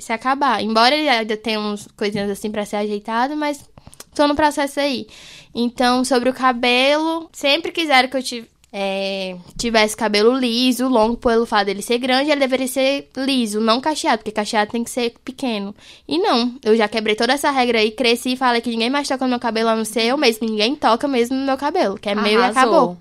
[0.00, 0.62] se acabar.
[0.62, 3.68] Embora ele ainda tenha uns coisinhas assim para ser ajeitado, mas
[4.14, 5.06] tô no processo aí.
[5.54, 11.46] Então, sobre o cabelo, sempre quiseram que eu tive é, tivesse cabelo liso, longo, pelo
[11.46, 15.14] fato dele ser grande, ele deveria ser liso, não cacheado, porque cacheado tem que ser
[15.24, 15.72] pequeno.
[16.08, 19.06] E não, eu já quebrei toda essa regra aí, cresci e falei que ninguém mais
[19.06, 20.48] toca no meu cabelo, a não ser eu mesmo.
[20.48, 22.32] Ninguém toca mesmo no meu cabelo, que é Arrasou.
[22.32, 22.98] meu e acabou.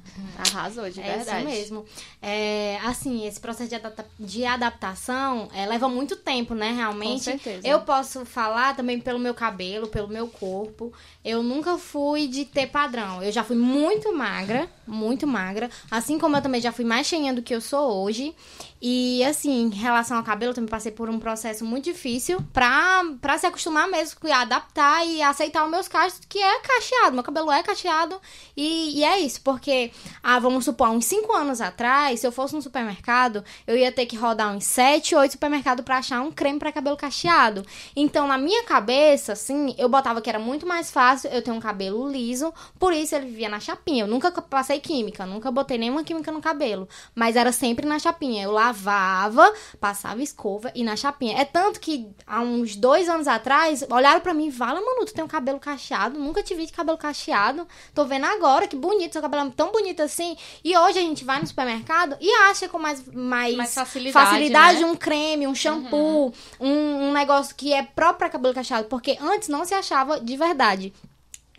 [0.52, 1.30] Arrasou, de é verdade.
[1.32, 1.86] É isso mesmo.
[2.22, 7.32] É, assim, esse processo de, adapta de adaptação é, leva muito tempo, né, realmente.
[7.32, 7.68] Com certeza.
[7.68, 10.92] Eu posso falar também pelo meu cabelo, pelo meu corpo.
[11.24, 13.22] Eu nunca fui de ter padrão.
[13.24, 15.70] Eu já fui muito magra, muito magra.
[15.90, 18.36] Assim como eu também já fui mais cheinha do que eu sou hoje.
[18.86, 23.02] E, assim, em relação ao cabelo, eu também passei por um processo muito difícil pra,
[23.22, 27.13] pra se acostumar mesmo, adaptar e aceitar os meus cachos, que é cacheado.
[27.13, 28.19] Meu cabelo é cacheado.
[28.58, 29.89] E, e é isso, porque,
[30.22, 34.06] ah, vamos supor, uns 5 anos atrás, se eu fosse no supermercado, eu ia ter
[34.06, 37.65] que rodar uns 7, 8 supermercados pra achar um creme para cabelo cacheado.
[37.96, 41.60] Então, na minha cabeça, assim, eu botava que era muito mais fácil eu ter um
[41.62, 44.04] cabelo liso, por isso ele vivia na chapinha.
[44.04, 48.43] Eu nunca passei química, nunca botei nenhuma química no cabelo, mas era sempre na chapinha.
[48.43, 51.40] Eu lá lavava, passava escova e na chapinha.
[51.40, 55.14] É tanto que há uns dois anos atrás, olharam para mim e falaram, mano, tu
[55.14, 57.68] tem um cabelo cacheado, nunca te vi de cabelo cacheado.
[57.94, 60.36] Tô vendo agora, que bonito, seu cabelo é tão bonito assim.
[60.64, 64.80] E hoje a gente vai no supermercado e acha com mais, mais, mais facilidade, facilidade
[64.80, 64.86] né?
[64.86, 66.68] um creme, um shampoo, uhum.
[66.68, 68.88] um, um negócio que é próprio para cabelo cacheado.
[68.88, 70.94] Porque antes não se achava de verdade.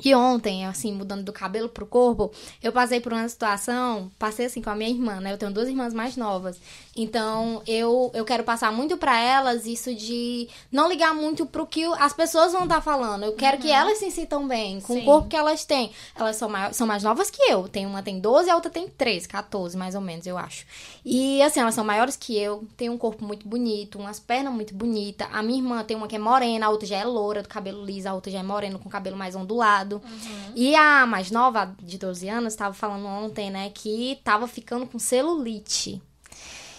[0.04, 2.30] E ontem, assim, mudando do cabelo pro corpo,
[2.62, 5.32] eu passei por uma situação, passei assim com a minha irmã, né?
[5.32, 6.60] Eu tenho duas irmãs mais novas.
[6.94, 11.84] Então, eu, eu quero passar muito para elas isso de não ligar muito pro que
[11.98, 13.24] as pessoas vão estar tá falando.
[13.24, 13.62] Eu quero uhum.
[13.62, 15.00] que elas se sintam bem com Sim.
[15.00, 15.90] o corpo que elas têm.
[16.14, 17.66] Elas são, mais, são mais novas que eu.
[17.66, 20.66] Tem uma tem 12 e a outra tem 13, 14, mais ou menos, eu acho.
[21.04, 24.74] E assim, elas são maiores que eu, tem um corpo muito bonito, umas pernas muito
[24.74, 25.26] bonitas.
[25.32, 27.84] A minha irmã tem uma que é morena, a outra já é loura, do cabelo
[27.84, 29.93] liso, a outra já é morena, com cabelo mais ondulado.
[29.96, 30.52] Uhum.
[30.54, 34.98] E a mais nova, de 12 anos, estava falando ontem, né, que tava ficando com
[34.98, 36.00] celulite.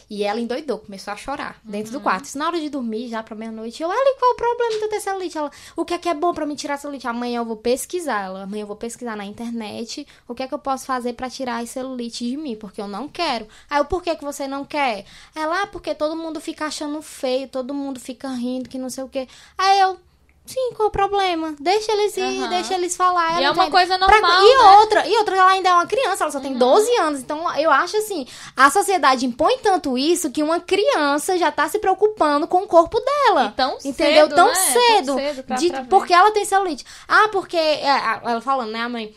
[0.09, 1.99] E ela endoidou, começou a chorar dentro uhum.
[1.99, 2.25] do quarto.
[2.25, 3.81] Isso na hora de dormir, já pra meia-noite.
[3.81, 5.37] Eu, Ela, qual o problema de eu ter celulite?
[5.37, 7.07] Ela, o que é que é bom pra me tirar celulite?
[7.07, 8.25] Amanhã eu vou pesquisar.
[8.25, 11.29] Ela, amanhã eu vou pesquisar na internet o que é que eu posso fazer para
[11.29, 13.47] tirar a celulite de mim, porque eu não quero.
[13.69, 15.05] Aí eu, por que que você não quer?
[15.33, 19.03] Ela, ah, porque todo mundo fica achando feio, todo mundo fica rindo, que não sei
[19.03, 19.27] o quê.
[19.57, 19.99] Aí eu,
[20.45, 21.55] Sim, qual o problema?
[21.59, 22.49] Deixa eles ir, uhum.
[22.49, 23.41] deixa eles falar.
[23.41, 24.19] E é uma coisa normal.
[24.19, 24.41] Pra...
[24.41, 24.77] E né?
[24.77, 26.59] outra, e outra, ela ainda é uma criança, ela só tem uhum.
[26.59, 27.19] 12 anos.
[27.19, 31.79] Então, eu acho assim, a sociedade impõe tanto isso que uma criança já tá se
[31.79, 33.47] preocupando com o corpo dela.
[33.47, 34.27] E tão entendeu?
[34.27, 34.53] Cedo, tão né?
[34.53, 35.05] cedo.
[35.05, 36.85] Tão cedo de, porque ela tem celulite.
[37.07, 37.57] Ah, porque.
[37.57, 39.15] É, ela falando, né, a mãe?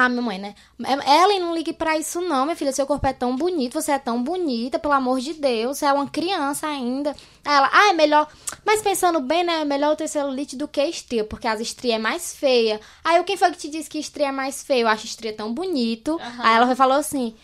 [0.00, 0.54] Ah, minha mãe, né?
[0.78, 2.70] Ellen, não ligue pra isso não, minha filha.
[2.70, 5.78] Seu corpo é tão bonito, você é tão bonita, pelo amor de Deus.
[5.78, 7.16] Você é uma criança ainda.
[7.44, 8.28] Aí ela, ah, é melhor...
[8.64, 9.62] Mas pensando bem, né?
[9.62, 12.80] É melhor ter celulite do que estria, porque as estrias é mais feia.
[13.02, 14.82] Aí eu, quem foi que te disse que estria é mais feia?
[14.82, 16.12] Eu acho estria tão bonito.
[16.12, 16.20] Uhum.
[16.38, 17.34] Aí ela falou assim...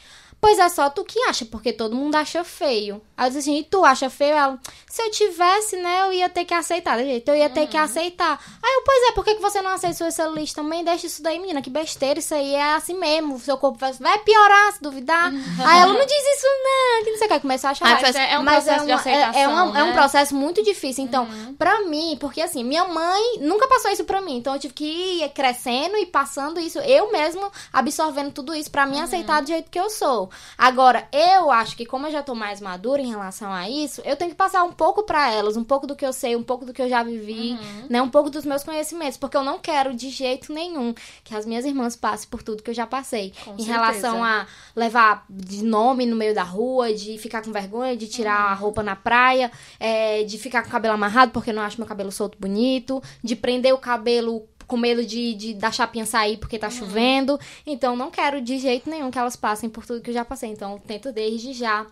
[0.45, 3.01] Pois é só tu que acha, porque todo mundo acha feio.
[3.17, 4.35] Aí eu disse assim, e tu acha feio?
[4.37, 6.99] Ela, se eu tivesse, né, eu ia ter que aceitar.
[6.99, 7.67] Jeito, eu ia ter uhum.
[7.67, 8.39] que aceitar.
[8.63, 10.85] Aí eu, pois é, por que, que você não aceita sua celulite também?
[10.85, 13.41] Deixa isso daí, menina, que besteira, isso aí é assim mesmo.
[13.41, 15.33] Seu corpo vai, vai piorar, se duvidar.
[15.33, 15.67] Uhum.
[15.67, 18.03] Aí ela, não diz isso não, que não sei o que, começar a achar.
[18.03, 19.81] Mas é um mas processo é, uma, de aceitação, é, é, uma, né?
[19.81, 21.05] é, um processo muito difícil.
[21.05, 21.55] Então, uhum.
[21.55, 24.37] pra mim, porque assim, minha mãe nunca passou isso pra mim.
[24.37, 28.85] Então eu tive que ir crescendo e passando isso, eu mesmo absorvendo tudo isso pra
[28.85, 29.05] mim uhum.
[29.05, 30.31] aceitar do jeito que eu sou.
[30.57, 34.17] Agora, eu acho que como eu já tô mais madura em relação a isso, eu
[34.17, 36.65] tenho que passar um pouco para elas, um pouco do que eu sei, um pouco
[36.65, 37.87] do que eu já vivi, uhum.
[37.89, 41.45] né, um pouco dos meus conhecimentos, porque eu não quero de jeito nenhum que as
[41.47, 43.73] minhas irmãs passem por tudo que eu já passei, com em certeza.
[43.73, 48.47] relação a levar de nome no meio da rua, de ficar com vergonha, de tirar
[48.47, 48.53] uhum.
[48.53, 51.87] a roupa na praia, é, de ficar com o cabelo amarrado porque não acho meu
[51.87, 56.59] cabelo solto bonito, de prender o cabelo com medo de, de da chapinha sair porque
[56.59, 56.73] tá uhum.
[56.73, 57.39] chovendo.
[57.65, 60.51] Então, não quero de jeito nenhum que elas passem por tudo que eu já passei.
[60.51, 61.87] Então, tento desde já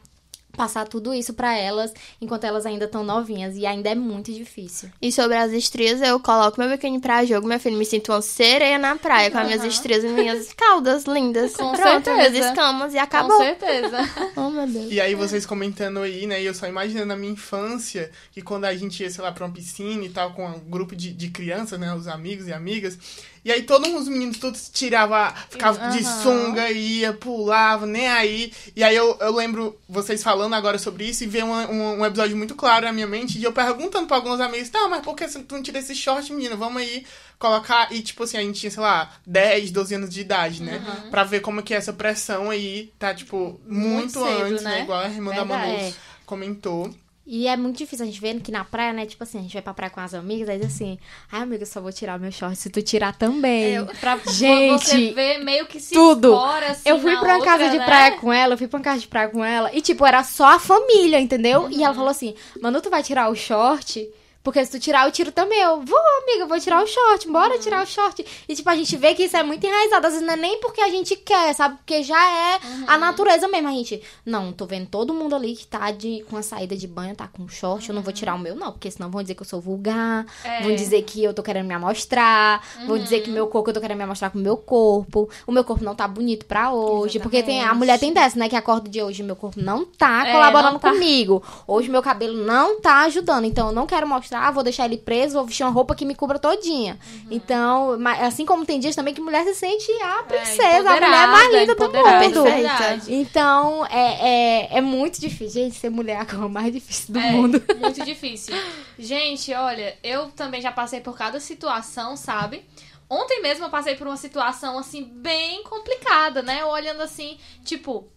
[0.56, 4.90] passar tudo isso para elas enquanto elas ainda estão novinhas e ainda é muito difícil.
[5.00, 8.22] E sobre as estrias, eu coloco meu biquíni pra jogo, minha filha, me sinto uma
[8.22, 11.56] sereia na praia com as minhas estrias e minhas caudas lindas.
[11.56, 12.16] Com Pronto, certeza.
[12.16, 13.36] minhas escamas e acabou.
[13.36, 13.98] Com certeza.
[14.36, 14.92] oh, meu Deus.
[14.92, 18.64] E aí vocês comentando aí, né, e eu só imaginando a minha infância, que quando
[18.64, 21.30] a gente ia, sei lá, pra uma piscina e tal, com um grupo de, de
[21.30, 22.98] crianças, né, os amigos e amigas,
[23.44, 25.96] e aí todos os meninos todos tiravam, ficavam uhum.
[25.96, 28.52] de sunga, ia, pulava, nem aí.
[28.76, 32.06] E aí eu, eu lembro vocês falando agora sobre isso e ver um, um, um,
[32.06, 35.16] episódio muito claro na minha mente de eu perguntando pra alguns amigos, tá, mas por
[35.16, 36.54] que tu não tira esse short, menina?
[36.54, 37.04] Vamos aí
[37.36, 37.92] colocar.
[37.92, 40.76] E tipo assim, a gente tinha, sei lá, 10, 12 anos de idade, né?
[40.76, 41.10] Uhum.
[41.10, 44.70] Pra ver como que essa pressão aí tá, tipo, muito, muito cedo, antes, né?
[44.76, 44.82] né?
[44.82, 45.48] Igual a irmã Verdade.
[45.48, 45.92] da Manu é.
[46.24, 46.94] comentou.
[47.24, 49.06] E é muito difícil a gente ver que na praia, né?
[49.06, 50.98] Tipo assim, a gente vai pra praia com as amigas, aí diz assim,
[51.30, 53.76] ai amiga, eu só vou tirar meu short se tu tirar também.
[53.76, 56.32] É, pra gente, você ver meio que se tudo.
[56.32, 57.84] Fora, assim, eu fui pra uma outra, casa de né?
[57.84, 60.24] praia com ela, eu fui pra uma casa de praia com ela, e tipo, era
[60.24, 61.62] só a família, entendeu?
[61.62, 61.70] Uhum.
[61.70, 64.08] E ela falou assim, Manu, tu vai tirar o short?
[64.42, 65.60] Porque se tu tirar, eu tiro também.
[65.60, 67.60] Eu vou, amiga, vou tirar o short, bora uhum.
[67.60, 68.24] tirar o short.
[68.48, 70.06] E, tipo, a gente vê que isso é muito enraizado.
[70.06, 71.76] Às vezes não é nem porque a gente quer, sabe?
[71.76, 72.84] Porque já é uhum.
[72.88, 73.68] a natureza mesmo.
[73.68, 76.86] A gente, não, tô vendo todo mundo ali que tá de, com a saída de
[76.86, 77.84] banho, tá com short.
[77.84, 77.92] Uhum.
[77.92, 78.72] Eu não vou tirar o meu, não.
[78.72, 80.26] Porque senão vão dizer que eu sou vulgar.
[80.44, 80.62] É.
[80.62, 82.62] Vão dizer que eu tô querendo me amostrar.
[82.86, 83.34] Vão dizer que uhum.
[83.34, 85.28] meu corpo, eu tô querendo me amostrar com o meu corpo.
[85.46, 87.18] O meu corpo não tá bonito pra hoje.
[87.18, 87.22] Exatamente.
[87.22, 88.48] Porque tem, a mulher tem dessa, né?
[88.48, 90.90] Que acorda de hoje, meu corpo não tá é, colaborando não tá.
[90.90, 91.42] comigo.
[91.66, 93.44] Hoje meu cabelo não tá ajudando.
[93.44, 96.14] Então eu não quero mostrar, vou deixar ele preso, vou vestir uma roupa que me
[96.14, 96.98] cubra todinha.
[97.04, 97.26] Uhum.
[97.30, 100.94] Então, assim como tem dias também que mulher se sente a é, princesa, é, a
[100.94, 102.42] mulher mais linda do mundo.
[102.44, 103.02] Perfeita.
[103.08, 105.62] Então, é, é, é muito difícil.
[105.62, 107.62] Gente, ser mulher é a coisa mais difícil do é, mundo.
[107.80, 108.54] Muito difícil.
[108.98, 112.64] Gente, olha, eu também já passei por cada situação, sabe?
[113.08, 116.64] Ontem mesmo eu passei por uma situação, assim, bem complicada, né?
[116.64, 118.08] Olhando assim, tipo,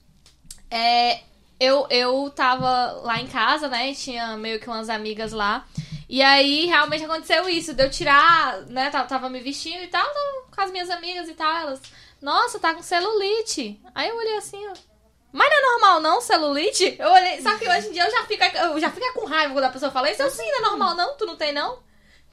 [0.71, 1.19] é,
[1.59, 3.93] eu, eu tava lá em casa, né?
[3.93, 5.65] Tinha meio que umas amigas lá.
[6.07, 10.05] E aí, realmente aconteceu isso, de eu tirar, né, tava, tava me vestindo e tal,
[10.53, 11.81] com as minhas amigas e tal, elas,
[12.21, 13.81] nossa, tá com celulite.
[13.93, 14.73] Aí eu olhei assim, ó,
[15.31, 16.95] mas não é normal não, celulite?
[16.99, 19.53] Eu olhei, só que hoje em dia eu já fico, eu já fico com raiva
[19.53, 21.79] quando a pessoa fala isso, eu sim, não é normal não, tu não tem não?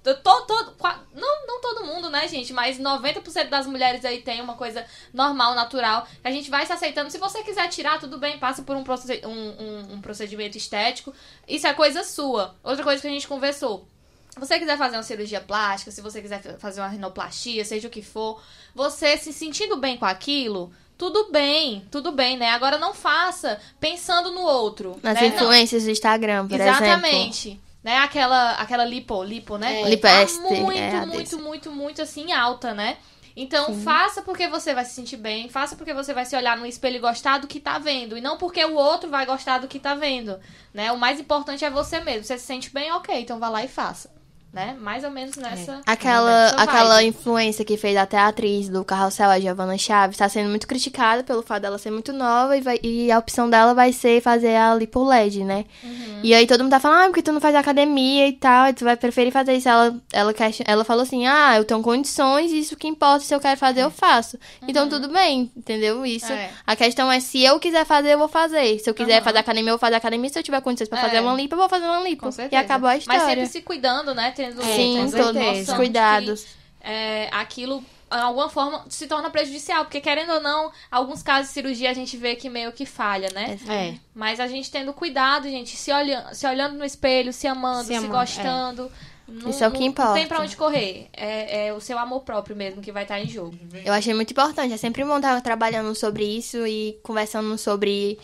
[0.02, 0.74] Todo, todo,
[1.14, 2.52] não, não todo mundo, né, gente?
[2.52, 4.84] Mas 90% das mulheres aí tem uma coisa
[5.14, 6.08] normal, natural.
[6.24, 7.10] A gente vai se aceitando.
[7.10, 11.14] Se você quiser tirar, tudo bem, passa por um, proced, um, um, um procedimento estético.
[11.46, 12.56] Isso é coisa sua.
[12.64, 13.86] Outra coisa que a gente conversou.
[14.30, 17.90] Se você quiser fazer uma cirurgia plástica, se você quiser fazer uma rinoplastia, seja o
[17.90, 18.42] que for,
[18.74, 22.48] você se sentindo bem com aquilo, tudo bem, tudo bem, né?
[22.50, 24.98] Agora não faça pensando no outro.
[25.02, 25.26] Nas né?
[25.26, 25.88] influências não.
[25.88, 26.88] do Instagram, por Exatamente.
[26.88, 27.06] exemplo.
[27.06, 27.98] Exatamente né?
[27.98, 29.80] Aquela, aquela lipo, lipo, né?
[29.80, 29.88] É.
[29.88, 30.38] Lipeste.
[30.38, 32.96] Tá muito, é muito, muito, muito, assim, alta, né?
[33.34, 33.82] Então, Sim.
[33.82, 36.96] faça porque você vai se sentir bem, faça porque você vai se olhar no espelho
[36.96, 39.78] e gostar do que tá vendo, e não porque o outro vai gostar do que
[39.78, 40.38] tá vendo,
[40.72, 40.92] né?
[40.92, 42.24] O mais importante é você mesmo.
[42.24, 44.21] Você se sente bem, ok, então vá lá e faça
[44.52, 44.76] né?
[44.78, 45.72] Mais ou menos nessa.
[45.72, 45.80] É.
[45.86, 50.50] Aquela, aquela influência que fez até a atriz do Carrossel, a Giovanna Chaves, está sendo
[50.50, 53.92] muito criticada pelo fato dela ser muito nova e, vai, e a opção dela vai
[53.92, 55.64] ser fazer a lipo LED, né?
[55.82, 56.20] Uhum.
[56.22, 58.74] E aí todo mundo tá falando, ah, porque tu não faz academia e tal, e
[58.74, 59.68] tu vai preferir fazer isso.
[59.68, 60.34] Ela, ela,
[60.66, 63.90] ela falou assim, ah, eu tenho condições, isso que importa, se eu quero fazer, eu
[63.90, 64.36] faço.
[64.36, 64.68] Uhum.
[64.68, 66.04] Então tudo bem, entendeu?
[66.04, 66.30] Isso.
[66.30, 66.50] É.
[66.66, 68.78] A questão é, se eu quiser fazer, eu vou fazer.
[68.80, 69.24] Se eu quiser uhum.
[69.24, 70.28] fazer academia, eu vou fazer academia.
[70.28, 71.02] Se eu tiver condições pra é.
[71.02, 72.28] fazer uma lipo, eu vou fazer uma lipo.
[72.50, 73.22] E acabou a história.
[73.22, 74.30] Mas sempre se cuidando, né?
[74.42, 76.42] Tendo Sim, todos os cuidados.
[76.44, 77.82] Que, é, aquilo
[78.16, 81.94] de alguma forma se torna prejudicial, porque querendo ou não, alguns casos de cirurgia a
[81.94, 83.58] gente vê que meio que falha, né?
[83.68, 83.94] É.
[84.14, 87.88] Mas a gente tendo cuidado, gente, se olhando, se olhando no espelho, se amando, se,
[87.88, 88.92] se amando, gostando.
[89.08, 89.12] É.
[89.28, 90.10] Não, Isso é o que importa.
[90.10, 91.08] Não tem pra onde correr.
[91.12, 93.56] É, é, o seu amor próprio mesmo que vai estar em jogo.
[93.84, 94.74] Eu achei muito importante.
[94.74, 98.18] É sempre bom estar trabalhando sobre isso e conversando sobre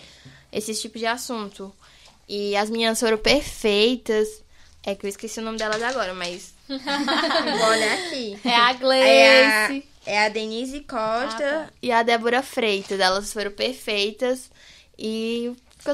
[0.53, 1.73] esses tipos de assunto.
[2.29, 4.43] E as minhas foram perfeitas.
[4.85, 6.55] É que eu esqueci o nome delas agora, mas.
[6.69, 8.39] Vou olhar aqui.
[8.45, 9.85] É a Gleice.
[10.07, 11.71] É a, é a Denise Costa ah, tá.
[11.83, 13.01] e a Débora Freitas.
[13.01, 14.51] Elas foram perfeitas.
[14.99, 15.55] E
[15.87, 15.93] eu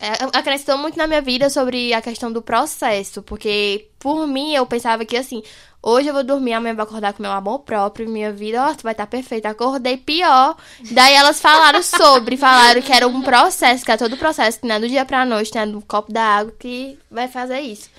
[0.00, 3.22] é, acrescentou muito na minha vida sobre a questão do processo.
[3.22, 5.42] Porque, por mim, eu pensava que assim.
[5.84, 8.70] Hoje eu vou dormir, amanhã eu vou acordar com meu amor próprio, minha vida, ó,
[8.70, 9.48] oh, vai estar tá perfeita.
[9.48, 10.56] Acordei pior.
[10.92, 14.66] Daí elas falaram sobre, falaram que era um processo, que é todo o processo, que
[14.68, 15.66] não é do dia pra noite, né?
[15.66, 17.90] Do copo da água que vai fazer isso.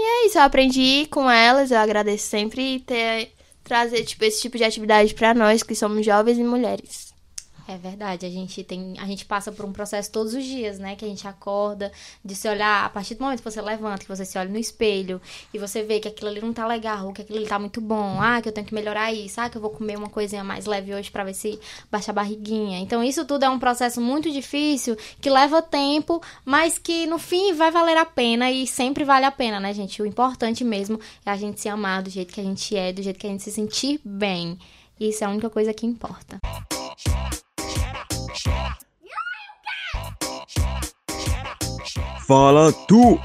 [0.00, 4.56] E é isso, eu aprendi com elas, eu agradeço sempre ter trazer tipo esse tipo
[4.56, 7.09] de atividade para nós que somos jovens e mulheres.
[7.70, 10.96] É verdade, a gente tem, a gente passa por um processo todos os dias, né?
[10.96, 11.92] Que a gente acorda,
[12.24, 14.58] de se olhar, a partir do momento que você levanta, que você se olha no
[14.58, 15.20] espelho
[15.54, 18.20] e você vê que aquilo ali não tá legal, que aquilo ali tá muito bom,
[18.20, 20.66] ah, que eu tenho que melhorar isso, ah, que eu vou comer uma coisinha mais
[20.66, 22.80] leve hoje para ver se baixa a barriguinha.
[22.80, 27.52] Então, isso tudo é um processo muito difícil, que leva tempo, mas que no fim
[27.52, 30.02] vai valer a pena e sempre vale a pena, né, gente?
[30.02, 33.00] O importante mesmo é a gente se amar do jeito que a gente é, do
[33.00, 34.58] jeito que a gente se sentir bem.
[34.98, 36.40] Isso é a única coisa que importa.
[42.26, 43.20] Fala tu!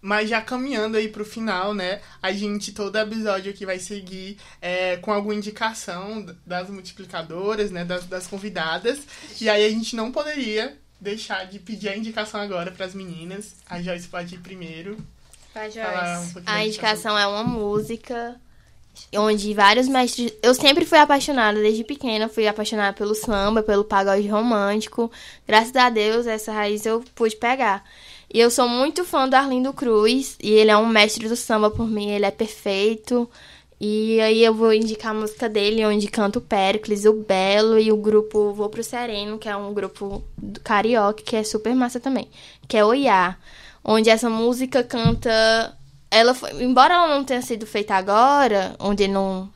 [0.00, 2.00] Mas já caminhando aí pro final, né?
[2.22, 7.84] A gente, todo episódio aqui vai seguir é, com alguma indicação das multiplicadoras, né?
[7.84, 9.00] Das, das convidadas.
[9.40, 13.56] E aí a gente não poderia deixar de pedir a indicação agora para as meninas.
[13.68, 14.96] A Joyce pode ir primeiro.
[15.54, 16.38] Vai, Joyce.
[16.38, 18.40] Um a indicação é uma música
[19.14, 20.32] onde vários mestres.
[20.42, 25.10] Eu sempre fui apaixonada, desde pequena, fui apaixonada pelo samba, pelo pagode romântico.
[25.46, 27.84] Graças a Deus, essa raiz eu pude pegar.
[28.32, 31.70] E eu sou muito fã do Arlindo Cruz, e ele é um mestre do samba
[31.70, 33.28] por mim, ele é perfeito.
[33.80, 37.92] E aí eu vou indicar a música dele, onde canta o Péricles, o Belo e
[37.92, 40.24] o grupo Vou Pro Sereno, que é um grupo
[40.64, 42.28] carioca, que é super massa também,
[42.66, 43.36] que é Oiá.
[43.84, 45.75] Onde essa música canta
[46.16, 49.48] ela foi, embora ela não tenha sido feita agora, onde não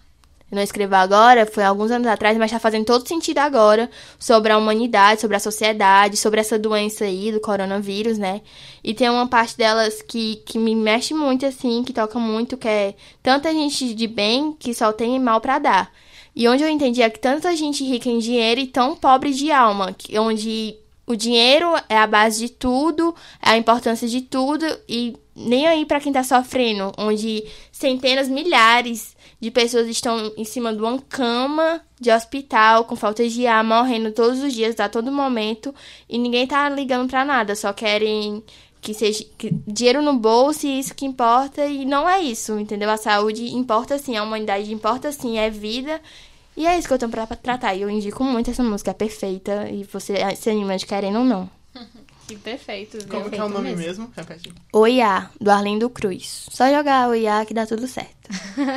[0.51, 4.59] não escreveu agora, foi alguns anos atrás, mas está fazendo todo sentido agora sobre a
[4.59, 8.41] humanidade, sobre a sociedade, sobre essa doença aí do coronavírus, né?
[8.83, 12.67] E tem uma parte delas que, que me mexe muito, assim, que toca muito, que
[12.67, 15.93] é tanta gente de bem que só tem mal para dar.
[16.35, 19.53] E onde eu entendi é que tanta gente rica em dinheiro e tão pobre de
[19.53, 24.65] alma, que, onde o dinheiro é a base de tudo, é a importância de tudo
[24.89, 30.73] e nem aí para quem tá sofrendo, onde centenas, milhares de pessoas estão em cima
[30.73, 35.11] de uma cama de hospital com falta de ar, morrendo todos os dias, a todo
[35.11, 35.75] momento,
[36.09, 38.43] e ninguém tá ligando para nada, só querem
[38.81, 42.91] que seja que, dinheiro no bolso e isso que importa, e não é isso, entendeu?
[42.91, 46.01] A saúde importa sim, a humanidade importa sim, é vida.
[46.57, 47.75] E é isso que eu tenho pra tratar.
[47.75, 49.69] E eu indico muito essa música, é perfeita.
[49.71, 51.49] E você se anima de querendo ou não.
[52.31, 53.09] Que perfeito, viu?
[53.09, 54.09] Como que é o nome mesmo?
[54.17, 54.53] Repete.
[54.73, 56.47] Oiá, do Arlindo Cruz.
[56.49, 58.31] Só jogar Oiá que dá tudo certo.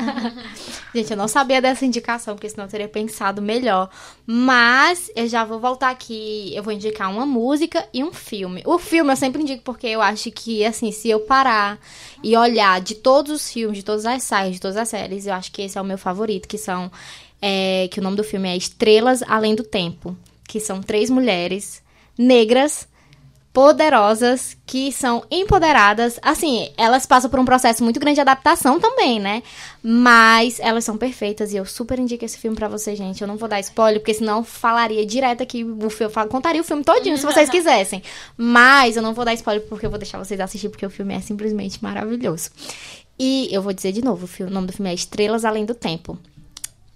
[0.95, 3.91] Gente, eu não sabia dessa indicação, porque senão eu teria pensado melhor.
[4.25, 6.51] Mas eu já vou voltar aqui.
[6.55, 8.63] Eu vou indicar uma música e um filme.
[8.65, 11.79] O filme eu sempre indico porque eu acho que, assim, se eu parar
[12.23, 15.33] e olhar de todos os filmes, de todas as sagas, de todas as séries, eu
[15.35, 16.91] acho que esse é o meu favorito, que são.
[17.39, 20.17] É, que o nome do filme é Estrelas Além do Tempo.
[20.47, 21.83] Que são três mulheres
[22.17, 22.87] negras
[23.53, 26.19] poderosas, que são empoderadas.
[26.23, 29.43] Assim, elas passam por um processo muito grande de adaptação também, né?
[29.83, 33.21] Mas elas são perfeitas e eu super indico esse filme para vocês, gente.
[33.21, 36.61] Eu não vou dar spoiler, porque senão eu falaria direto aqui o filme, eu contaria
[36.61, 38.01] o filme todinho se vocês quisessem.
[38.35, 41.13] Mas eu não vou dar spoiler porque eu vou deixar vocês assistir porque o filme
[41.13, 42.49] é simplesmente maravilhoso.
[43.19, 46.17] E eu vou dizer de novo, o nome do filme é Estrelas Além do Tempo.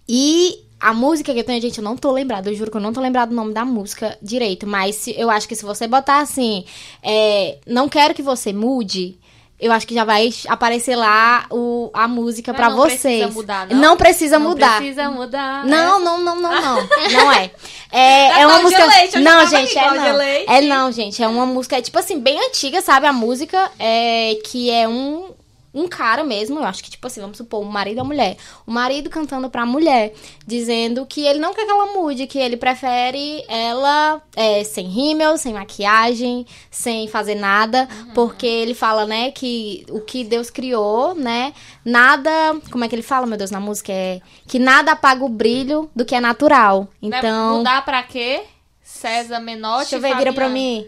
[0.10, 2.50] E a música que eu tenho, gente, eu não tô lembrada.
[2.50, 4.68] Eu juro que eu não tô lembrada do nome da música direito.
[4.68, 6.66] Mas se, eu acho que se você botar assim,
[7.02, 9.18] é, não quero que você mude,
[9.60, 13.02] eu acho que já vai aparecer lá o, a música para vocês.
[13.02, 13.78] Precisa mudar, não?
[13.78, 14.78] não precisa não mudar.
[14.78, 15.66] Precisa mudar.
[15.66, 16.88] Não, não, não, não, não.
[17.12, 17.52] Não é.
[17.92, 18.86] É, é uma música.
[18.86, 20.22] Leite, não, gente, é não.
[20.22, 21.24] É não, gente.
[21.24, 23.08] É uma música, tipo assim, bem antiga, sabe?
[23.08, 25.32] A música é que é um
[25.78, 28.38] um cara mesmo, eu acho que, tipo assim, vamos supor, um marido ou mulher.
[28.66, 30.14] O marido cantando pra mulher,
[30.46, 35.38] dizendo que ele não quer que ela mude, que ele prefere ela é, sem rímel,
[35.38, 38.14] sem maquiagem, sem fazer nada, uhum.
[38.14, 41.54] porque ele fala, né, que o que Deus criou, né,
[41.86, 42.30] nada.
[42.72, 43.92] Como é que ele fala, meu Deus, na música?
[43.94, 46.88] É que nada apaga o brilho do que é natural.
[47.02, 47.58] Então.
[47.58, 48.44] Mudar pra quê?
[48.82, 49.92] César Menotti.
[49.92, 50.86] Deixa eu ver, vira pra mim.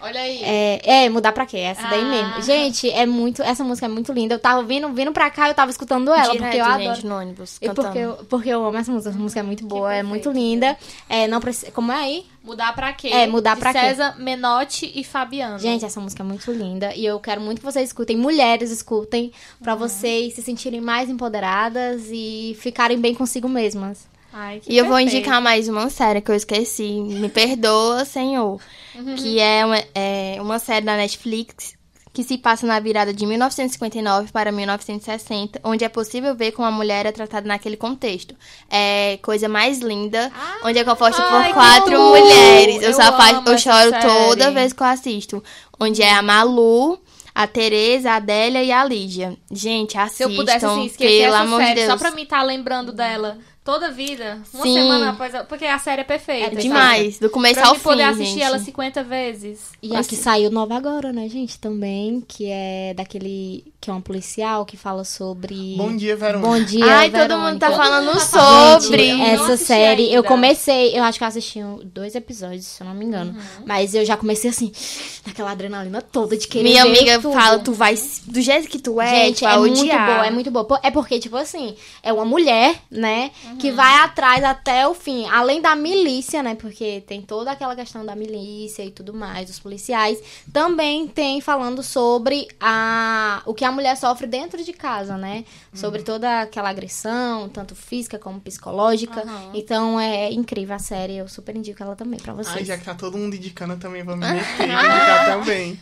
[0.00, 0.42] Olha aí.
[0.42, 1.58] É, é, mudar pra quê?
[1.58, 1.90] Essa ah.
[1.90, 2.42] daí mesmo.
[2.42, 3.42] Gente, é muito.
[3.42, 4.34] Essa música é muito linda.
[4.34, 6.32] Eu tava vindo, vindo pra cá eu tava escutando ela.
[6.32, 6.94] Direto, porque eu adoro.
[6.94, 9.10] Gente, no ônibus, e porque eu, porque eu amo essa música.
[9.10, 10.76] Essa música é muito boa, é muito linda.
[11.08, 11.72] É, não precisa.
[11.72, 12.26] Como é aí?
[12.42, 13.08] Mudar pra quê?
[13.08, 13.80] É, mudar pra quê?
[13.80, 15.58] César Menotti e Fabiano.
[15.58, 16.94] Gente, essa música é muito linda.
[16.94, 18.16] E eu quero muito que vocês escutem.
[18.16, 19.32] Mulheres escutem.
[19.62, 19.80] Pra uhum.
[19.80, 24.06] vocês se sentirem mais empoderadas e ficarem bem consigo mesmas.
[24.40, 24.78] Ai, e perfeito.
[24.78, 27.00] eu vou indicar mais uma série que eu esqueci.
[27.00, 28.60] Me perdoa, Senhor.
[28.94, 29.16] Uhum.
[29.16, 31.76] Que é uma, é uma série da Netflix
[32.12, 36.70] que se passa na virada de 1959 para 1960, onde é possível ver como a
[36.70, 38.34] mulher é tratada naquele contexto.
[38.70, 42.76] É coisa mais linda, ah, onde é composta por quatro mulheres.
[42.76, 44.06] Eu, eu, só faz, eu choro série.
[44.06, 45.42] toda vez que eu assisto.
[45.80, 47.00] Onde é a Malu,
[47.34, 49.36] a Tereza, a Adélia e a Lígia.
[49.50, 51.86] Gente, assistam, Se eu pudesse, assim, esquecer pelo amor de Deus.
[51.86, 53.38] Só pra mim estar tá lembrando dela
[53.68, 54.72] toda vida, uma Sim.
[54.72, 55.44] semana após a...
[55.44, 56.54] Porque a série é perfeita.
[56.54, 57.26] É demais, sabe?
[57.26, 58.42] do começo pra ao fim, poder assistir gente.
[58.42, 59.60] ela 50 vezes.
[59.82, 64.00] E a que saiu nova agora, né, gente, também, que é daquele que é um
[64.00, 66.48] policial que fala sobre Bom dia, Verônica.
[66.48, 67.28] Bom dia, Ai, Verônica.
[67.28, 70.04] todo mundo tá falando tá sobre gente, essa série.
[70.04, 70.14] Ainda.
[70.14, 73.64] Eu comecei, eu acho que eu assisti dois episódios, se eu não me engano, uhum.
[73.64, 74.72] mas eu já comecei assim,
[75.24, 77.32] naquela adrenalina toda de querer Minha amiga tudo.
[77.32, 80.80] fala, tu vai do jeito que tu é, gente, é muito boa, é muito boa.
[80.82, 83.57] É porque tipo assim, é uma mulher, né, uhum.
[83.58, 88.04] Que vai atrás até o fim, além da milícia, né, porque tem toda aquela questão
[88.04, 90.18] da milícia e tudo mais, dos policiais,
[90.52, 95.44] também tem falando sobre a o que a mulher sofre dentro de casa, né?
[95.72, 95.80] Uhum.
[95.80, 99.24] Sobre toda aquela agressão, tanto física como psicológica.
[99.24, 99.50] Uhum.
[99.54, 102.56] Então é incrível a série, eu super indico ela também pra vocês.
[102.56, 105.78] Ai, já que tá todo mundo indicando, eu também vou me meter, indicar também.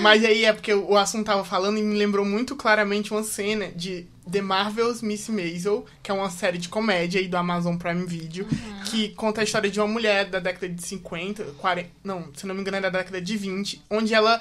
[0.00, 3.68] Mas aí é porque o assunto tava falando e me lembrou muito claramente uma cena
[3.68, 8.06] de The Marvel's Miss Maisel, que é uma série de comédia aí do Amazon Prime
[8.06, 8.82] Video, uhum.
[8.84, 12.54] que conta a história de uma mulher da década de 50, 40, não, se não
[12.54, 14.40] me engano é da década de 20, onde ela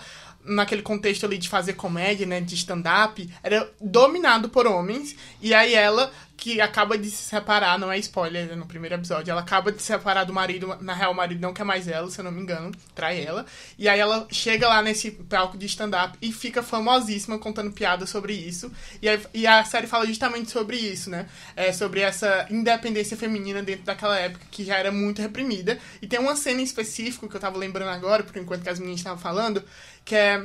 [0.49, 5.73] naquele contexto ali de fazer comédia, né, de stand-up, era dominado por homens, e aí
[5.73, 9.71] ela, que acaba de se separar, não é spoiler né, no primeiro episódio, ela acaba
[9.71, 12.23] de se separar do marido, na real o marido não quer mais ela, se eu
[12.23, 13.45] não me engano, trai ela,
[13.77, 18.33] e aí ela chega lá nesse palco de stand-up e fica famosíssima contando piadas sobre
[18.33, 18.71] isso,
[19.01, 23.61] e, aí, e a série fala justamente sobre isso, né, é, sobre essa independência feminina
[23.61, 27.35] dentro daquela época que já era muito reprimida, e tem uma cena em específico que
[27.35, 29.63] eu tava lembrando agora, por enquanto que as meninas estavam falando,
[30.09, 30.43] que é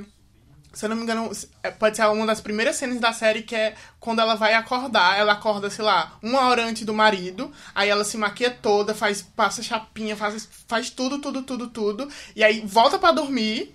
[0.75, 1.31] se eu não me engano,
[1.63, 5.17] é, pode ser uma das primeiras cenas da série que é quando ela vai acordar.
[5.17, 7.53] Ela acorda, sei lá, uma hora antes do marido.
[7.73, 12.09] Aí ela se maquia toda, faz, passa chapinha, faz, faz tudo, tudo, tudo, tudo.
[12.35, 13.75] E aí volta para dormir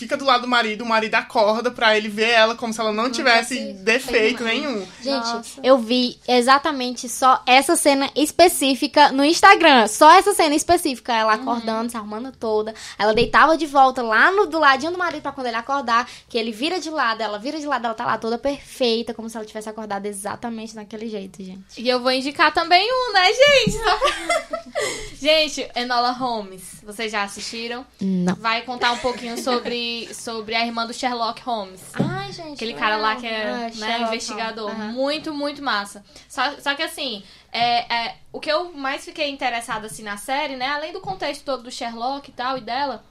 [0.00, 2.92] fica do lado do marido, o marido acorda pra ele ver ela como se ela
[2.92, 4.80] não tivesse não defeito nenhum.
[5.02, 5.60] Gente, Nossa.
[5.62, 9.86] eu vi exatamente só essa cena específica no Instagram.
[9.88, 11.14] Só essa cena específica.
[11.14, 11.42] Ela uhum.
[11.42, 11.88] acordando, uhum.
[11.90, 12.74] se arrumando toda.
[12.98, 16.08] Ela deitava de volta lá no, do ladinho do marido pra quando ele acordar.
[16.28, 19.28] Que ele vira de lado, ela vira de lado, ela tá lá toda perfeita, como
[19.28, 21.80] se ela tivesse acordado exatamente daquele jeito, gente.
[21.80, 23.78] E eu vou indicar também um, né, gente?
[25.20, 27.84] gente, Enola Holmes Vocês já assistiram?
[28.00, 28.34] Não.
[28.36, 29.69] Vai contar um pouquinho sobre,
[30.14, 31.82] sobre a irmã do Sherlock Holmes.
[31.94, 32.54] Ai, gente.
[32.54, 34.70] Aquele cara lá que é, Ah, né, investigador.
[34.70, 34.92] Aham.
[34.92, 36.04] Muito, muito massa.
[36.28, 40.56] Só, só que assim, é, é, o que eu mais fiquei interessada assim, na série,
[40.56, 40.66] né?
[40.68, 43.04] Além do contexto todo do Sherlock e tal e dela,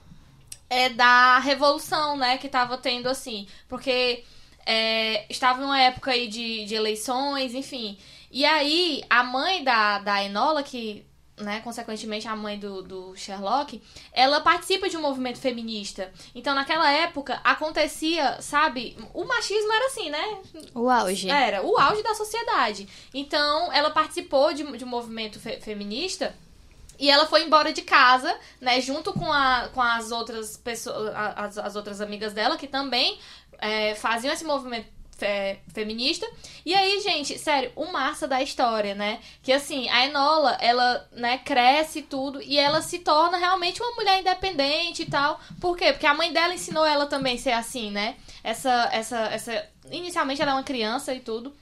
[0.68, 2.38] é da revolução, né?
[2.38, 3.46] Que tava tendo assim.
[3.68, 4.24] Porque
[4.64, 7.98] é, estava numa época aí de, de eleições, enfim.
[8.30, 11.04] E aí, a mãe da, da Enola, que,
[11.40, 13.82] né, consequentemente a mãe do, do Sherlock,
[14.12, 16.12] ela participa de um movimento feminista.
[16.34, 18.96] Então, naquela época, acontecia, sabe?
[19.14, 20.38] O machismo era assim, né?
[20.74, 21.30] O auge.
[21.30, 22.88] Era o auge da sociedade.
[23.12, 26.34] Então, ela participou de, de um movimento fe- feminista.
[26.98, 31.56] E ela foi embora de casa, né, junto com, a, com as outras pessoas, as,
[31.56, 33.18] as outras amigas dela, que também
[33.58, 34.86] é, faziam esse movimento
[35.20, 36.26] fe- feminista.
[36.66, 39.20] E aí, gente, sério, o massa da história, né?
[39.42, 44.20] Que assim, a Enola, ela, né, cresce tudo, e ela se torna realmente uma mulher
[44.20, 45.38] independente e tal.
[45.60, 45.92] Por quê?
[45.92, 48.16] Porque a mãe dela ensinou ela também ser assim, né?
[48.42, 49.68] Essa, essa, essa.
[49.92, 51.54] Inicialmente ela é uma criança e tudo.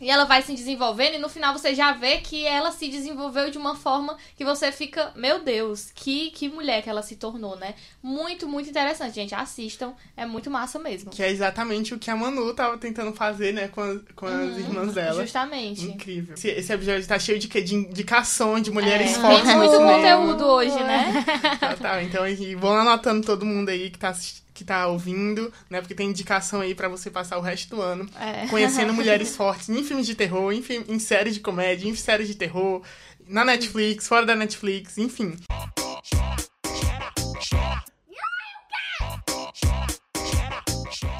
[0.00, 3.50] E ela vai se desenvolvendo e no final você já vê que ela se desenvolveu
[3.50, 7.54] de uma forma que você fica, meu Deus, que, que mulher que ela se tornou,
[7.56, 7.74] né?
[8.02, 9.34] Muito, muito interessante, gente.
[9.34, 11.10] Assistam, é muito massa mesmo.
[11.10, 14.56] Que é exatamente o que a Manu tava tentando fazer, né, com, as- com as
[14.56, 15.20] irmãs dela.
[15.22, 15.84] Justamente.
[15.84, 16.34] Incrível.
[16.34, 17.60] Esse, esse episódio tá cheio de, quê?
[17.60, 21.24] de indicações de mulheres É, fortes tem muito conteúdo hoje, né?
[21.60, 22.02] Tá, tá.
[22.02, 22.22] Então,
[22.58, 25.80] vão anotando todo mundo aí que tá, assisti- que tá ouvindo, né?
[25.80, 28.46] Porque tem indicação aí pra você passar o resto do ano É.
[28.48, 32.34] conhecendo mulheres fortes em filmes de terror, em, em séries de comédia, em séries de
[32.34, 32.82] terror,
[33.26, 35.34] na Netflix, fora da Netflix, enfim.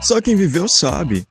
[0.02, 1.26] Só quem viveu sabe.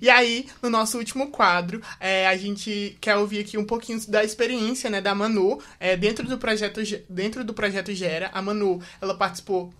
[0.00, 4.22] E aí, no nosso último quadro, é, a gente quer ouvir aqui um pouquinho da
[4.22, 8.30] experiência, né, da Manu, é, dentro do projeto dentro do projeto Gera.
[8.32, 9.72] A Manu, ela participou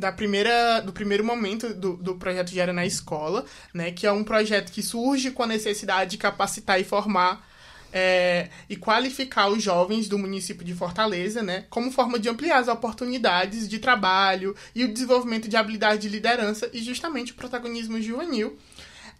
[0.00, 4.24] da primeira, do primeiro momento do, do projeto Gera na escola, né, que é um
[4.24, 7.46] projeto que surge com a necessidade de capacitar e formar
[7.92, 12.68] é, e qualificar os jovens do município de Fortaleza, né, como forma de ampliar as
[12.68, 18.58] oportunidades de trabalho e o desenvolvimento de habilidade de liderança e justamente o protagonismo juvenil.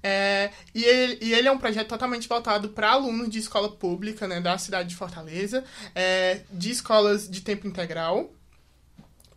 [0.02, 4.26] É, e, ele, e ele é um projeto totalmente voltado para alunos de escola pública,
[4.26, 5.62] né, da cidade de Fortaleza,
[5.94, 8.32] é, de escolas de tempo integral.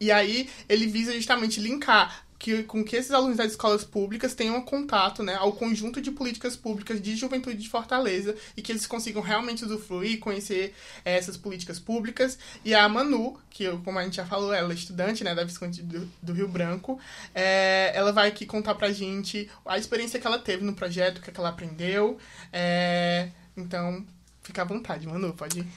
[0.03, 4.61] E aí ele visa justamente linkar que, com que esses alunos das escolas públicas tenham
[4.61, 9.21] contato né, ao conjunto de políticas públicas de juventude de Fortaleza e que eles consigam
[9.21, 10.75] realmente usufruir conhecer
[11.05, 12.37] eh, essas políticas públicas.
[12.65, 15.81] E a Manu, que como a gente já falou, ela é estudante né, da Visconde
[15.81, 16.99] do, do Rio Branco,
[17.33, 21.21] eh, ela vai aqui contar pra gente a experiência que ela teve no projeto, o
[21.21, 22.17] que, é que ela aprendeu.
[22.51, 24.05] eh, então,
[24.41, 25.67] fica à vontade, Manu, pode ir.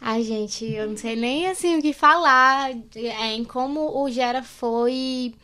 [0.00, 4.42] Ai, gente, eu não sei nem assim o que falar é, em como o Gera
[4.42, 5.34] foi,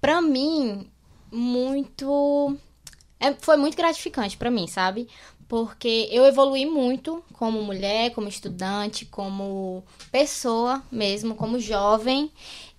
[0.00, 0.90] pra mim,
[1.30, 2.56] muito.
[3.20, 5.08] é, foi muito gratificante pra mim, sabe?
[5.48, 12.30] Porque eu evolui muito como mulher, como estudante, como pessoa mesmo, como jovem.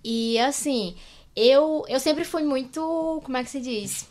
[0.03, 0.95] E assim,
[1.35, 3.21] eu, eu sempre fui muito.
[3.23, 4.07] Como é que se diz?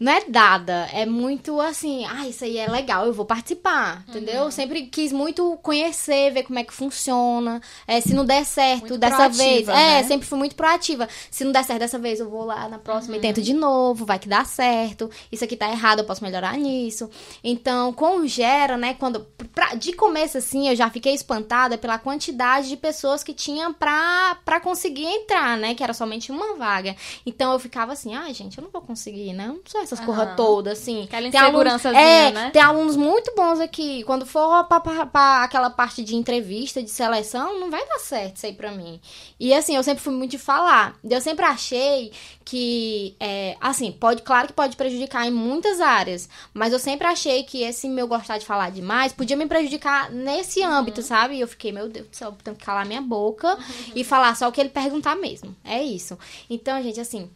[0.00, 4.44] Não é dada, é muito assim, ah, isso aí é legal, eu vou participar, entendeu?
[4.44, 8.80] Eu sempre quis muito conhecer, ver como é que funciona, é, se não der certo
[8.80, 9.98] Muito dessa vez, né?
[10.00, 11.08] é, sempre fui muito proativa.
[11.30, 13.18] Se não der certo dessa vez, eu vou lá na próxima Uhum.
[13.18, 15.10] e tento de novo, vai que dá certo.
[15.32, 17.08] Isso aqui tá errado, eu posso melhorar nisso.
[17.42, 22.68] Então, com Gera, né, quando pra- de começo assim, eu já fiquei espantada pela quantidade
[22.68, 26.94] de pessoas que tinha pra, pra conseguir entrar, né, que era somente uma vaga.
[27.26, 29.46] Então, eu ficava assim, ai, gente, eu não vou conseguir, né?
[29.48, 30.06] Eu não sou essas Aham.
[30.06, 31.04] porra toda, assim.
[31.04, 32.50] Aquela Tem alunos- é, né?
[32.50, 34.02] Tem alunos muito bons aqui.
[34.04, 38.36] Quando for pra, pra- pra aquela parte de entrevista, de seleção, não vai dar certo
[38.36, 39.00] isso aí pra mim.
[39.40, 40.96] E assim, eu sempre fui muito de falar.
[41.02, 42.12] Eu sempre achei
[42.44, 47.42] que, é, assim, pode, claro que pode prejudicar em muitas áreas, mas eu sempre achei
[47.42, 51.34] que esse meu gostar de falar demais podia me prejudicar nesse âmbito, sabe?
[51.36, 53.58] E eu fiquei, meu Deus do céu, tenho que calar minha boca
[53.94, 55.54] e falar só o que ele perguntar mesmo.
[55.64, 56.18] É isso.
[56.48, 57.30] Então, gente, assim,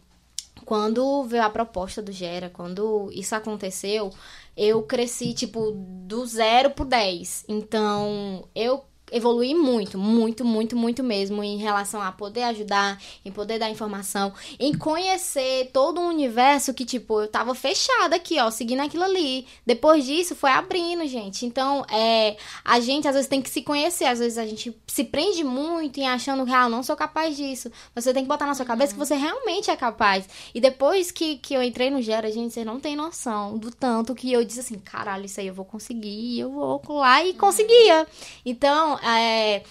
[0.65, 4.11] quando veio a proposta do Gera, quando isso aconteceu,
[4.55, 7.45] eu cresci, tipo, do zero pro 10.
[7.47, 8.83] Então, eu
[9.13, 14.33] evoluí muito, muito, muito, muito mesmo em relação a poder ajudar, em poder dar informação,
[14.59, 19.45] em conhecer todo um universo que, tipo, eu tava fechada aqui, ó, seguindo aquilo ali.
[19.65, 21.45] Depois disso, foi abrindo, gente.
[21.45, 22.35] Então, é,
[22.65, 25.99] a gente às vezes tem que se conhecer, às vezes a gente se prende muito
[25.99, 27.71] em achando que, ah, eu não sou capaz disso.
[27.93, 30.27] Você tem que botar na sua cabeça que você realmente é capaz.
[30.53, 34.15] E depois que, que eu entrei no Gera, gente, você não tem noção do tanto
[34.15, 38.07] que eu disse assim, caralho, isso aí eu vou conseguir, eu vou lá e conseguia.
[38.45, 39.63] Então, é,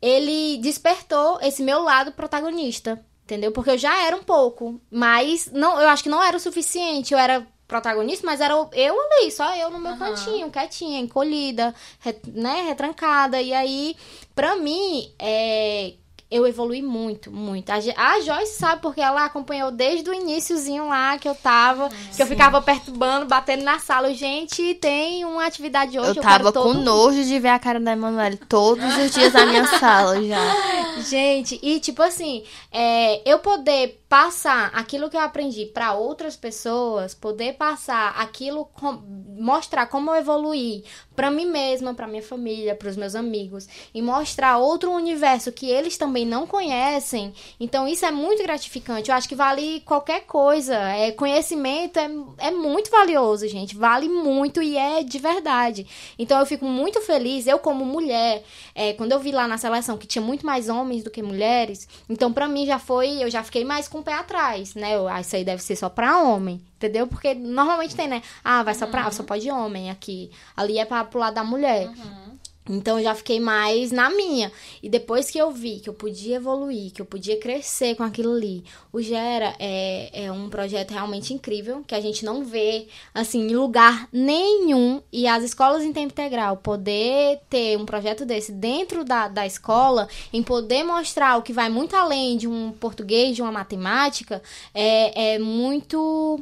[0.00, 3.04] ele despertou esse meu lado protagonista.
[3.24, 3.52] Entendeu?
[3.52, 7.14] Porque eu já era um pouco, mas não, eu acho que não era o suficiente.
[7.14, 9.98] Eu era protagonista, mas era eu ali, só eu no meu uhum.
[9.98, 11.74] cantinho, quietinha, encolhida,
[12.26, 13.40] né, retrancada.
[13.40, 13.96] E aí,
[14.34, 15.94] pra mim, é,
[16.32, 17.68] eu evolui muito, muito.
[17.70, 21.96] A, a Joyce sabe porque ela acompanhou desde o iníciozinho lá que eu tava, Sim.
[22.16, 24.14] que eu ficava perturbando, batendo na sala.
[24.14, 26.18] Gente, tem uma atividade hoje.
[26.18, 29.44] Eu tava eu com nojo de ver a cara da Emanuele todos os dias na
[29.44, 30.40] minha sala já.
[31.06, 37.14] Gente, e tipo assim, é, eu poder passar aquilo que eu aprendi para outras pessoas,
[37.14, 39.02] poder passar aquilo, com,
[39.38, 40.84] mostrar como eu evoluí
[41.14, 45.70] para mim mesma, para minha família, para os meus amigos e mostrar outro universo que
[45.70, 47.32] eles também não conhecem.
[47.60, 49.10] Então isso é muito gratificante.
[49.10, 50.74] Eu acho que vale qualquer coisa.
[50.74, 53.76] É conhecimento é, é muito valioso, gente.
[53.76, 55.86] Vale muito e é de verdade.
[56.18, 57.46] Então eu fico muito feliz.
[57.46, 58.42] Eu como mulher,
[58.74, 61.88] é, quando eu vi lá na seleção que tinha muito mais homens do que mulheres,
[62.08, 64.96] então para mim já foi, eu já fiquei mais com pé atrás, né?
[64.96, 67.06] Eu, ah, isso aí deve ser só pra homem, entendeu?
[67.06, 68.22] Porque normalmente tem, né?
[68.42, 69.10] Ah, vai só pra.
[69.10, 70.30] Só pode homem aqui.
[70.56, 71.88] Ali é pra, pro lado da mulher.
[71.88, 72.32] Uhum.
[72.68, 74.52] Então eu já fiquei mais na minha.
[74.82, 78.34] E depois que eu vi que eu podia evoluir, que eu podia crescer com aquilo
[78.34, 83.48] ali, o Gera é, é um projeto realmente incrível, que a gente não vê assim
[83.48, 85.02] em lugar nenhum.
[85.12, 90.08] E as escolas em tempo integral poder ter um projeto desse dentro da, da escola,
[90.32, 94.40] em poder mostrar o que vai muito além de um português, de uma matemática,
[94.72, 96.40] é, é muito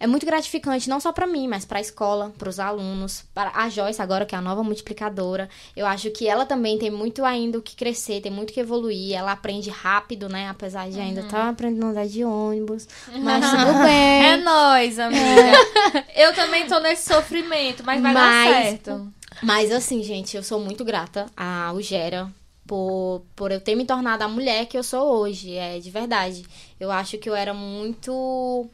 [0.00, 3.50] é muito gratificante não só para mim, mas para a escola, para os alunos, para
[3.54, 5.48] a Joyce agora que é a nova multiplicadora.
[5.74, 9.16] Eu acho que ela também tem muito ainda o que crescer, tem muito que evoluir.
[9.16, 10.48] Ela aprende rápido, né?
[10.48, 11.44] Apesar de ainda estar uhum.
[11.44, 12.88] tá aprendendo a andar de ônibus,
[13.20, 14.26] mas tudo bem.
[14.26, 15.22] É nóis, amiga.
[15.24, 16.26] É.
[16.26, 19.12] Eu também tô nesse sofrimento, mas vai mas, dar certo.
[19.42, 22.28] Mas assim, gente, eu sou muito grata ao Gera
[22.66, 26.44] por, por eu ter me tornado a mulher que eu sou hoje, é de verdade.
[26.78, 28.68] Eu acho que eu era muito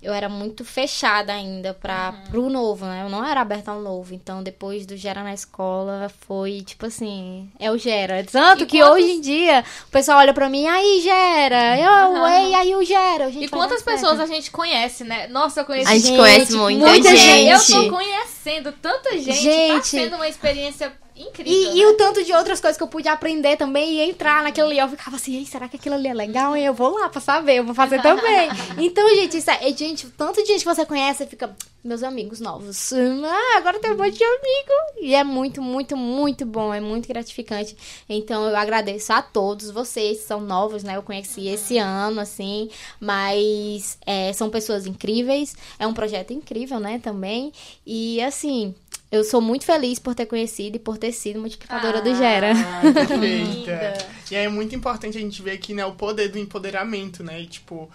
[0.00, 2.30] eu era muito fechada ainda para uhum.
[2.30, 3.02] pro novo, né?
[3.04, 4.14] Eu não era aberta ao novo.
[4.14, 8.24] Então, depois do Gera na escola, foi tipo assim, é o Gera.
[8.24, 8.94] Tanto e que quantos...
[8.94, 12.26] hoje em dia, o pessoal olha para mim, aí Gera, eu, uhum.
[12.28, 13.28] ei, aí o Gera.
[13.28, 14.30] e quantas pessoas certo.
[14.30, 15.26] a gente conhece, né?
[15.26, 17.20] Nossa, eu conheço A gente, gente conhece muita, muita gente.
[17.20, 17.72] gente.
[17.72, 19.74] Eu tô conhecendo tanta gente, tá gente.
[19.74, 21.52] tá sendo uma experiência Incrível.
[21.52, 21.76] E, né?
[21.76, 24.78] e, o tanto de outras coisas que eu pude aprender também e entrar naquilo ali.
[24.78, 26.56] Eu ficava assim, será que aquilo ali é legal?
[26.56, 28.48] E eu vou lá pra saber, eu vou fazer também.
[28.78, 32.40] então, gente, isso é, gente, o tanto de gente que você conhece, fica, meus amigos
[32.40, 32.92] novos.
[32.92, 35.00] Ah, agora tem um monte de amigo.
[35.00, 37.76] E é muito, muito, muito bom, é muito gratificante.
[38.08, 40.96] Então, eu agradeço a todos vocês, são novos, né?
[40.96, 45.56] Eu conheci esse ano, assim, mas é, são pessoas incríveis.
[45.78, 47.52] É um projeto incrível, né, também.
[47.84, 48.74] E, assim,
[49.10, 52.52] eu sou muito feliz por ter conhecido e por ter sido multiplicadora ah, do Gera.
[52.82, 54.06] Perfeita.
[54.30, 57.40] e é muito importante a gente ver aqui, né, o poder do empoderamento, né?
[57.40, 57.90] E, tipo,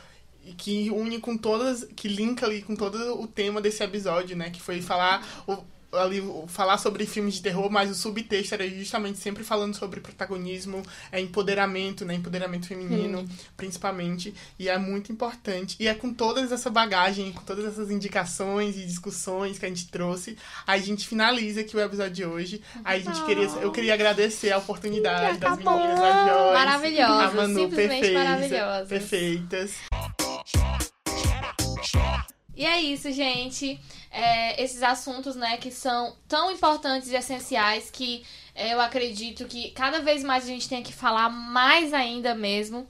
[0.58, 4.50] que une com todas, que linka ali com todo o tema desse episódio, né?
[4.50, 5.58] Que foi falar o,
[5.94, 10.84] ali falar sobre filmes de terror, mas o subtexto era justamente sempre falando sobre protagonismo,
[11.12, 12.16] é, empoderamento, né?
[12.16, 13.28] Empoderamento feminino, hum.
[13.56, 14.34] principalmente.
[14.58, 15.76] E é muito importante.
[15.80, 19.88] E é com toda essa bagagem, com todas essas indicações e discussões que a gente
[19.88, 22.62] trouxe, a gente finaliza aqui o episódio de hoje.
[22.84, 23.26] Aí a gente oh.
[23.26, 29.72] queria, eu queria agradecer a oportunidade das meninas, a Joyce, maravilhosa, a Manu, perfeitas, perfeitas.
[32.56, 33.80] E é isso, gente.
[34.12, 38.24] É, esses assuntos, né, que são tão importantes e essenciais que
[38.54, 42.88] é, eu acredito que cada vez mais a gente tem que falar mais ainda mesmo.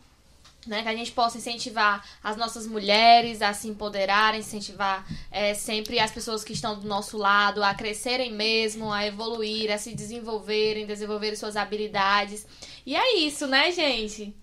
[0.66, 6.00] Né, que a gente possa incentivar as nossas mulheres a se empoderarem, incentivar é, sempre
[6.00, 10.86] as pessoas que estão do nosso lado a crescerem mesmo, a evoluir, a se desenvolverem,
[10.86, 12.48] desenvolverem suas habilidades.
[12.86, 14.34] E é isso, né, gente?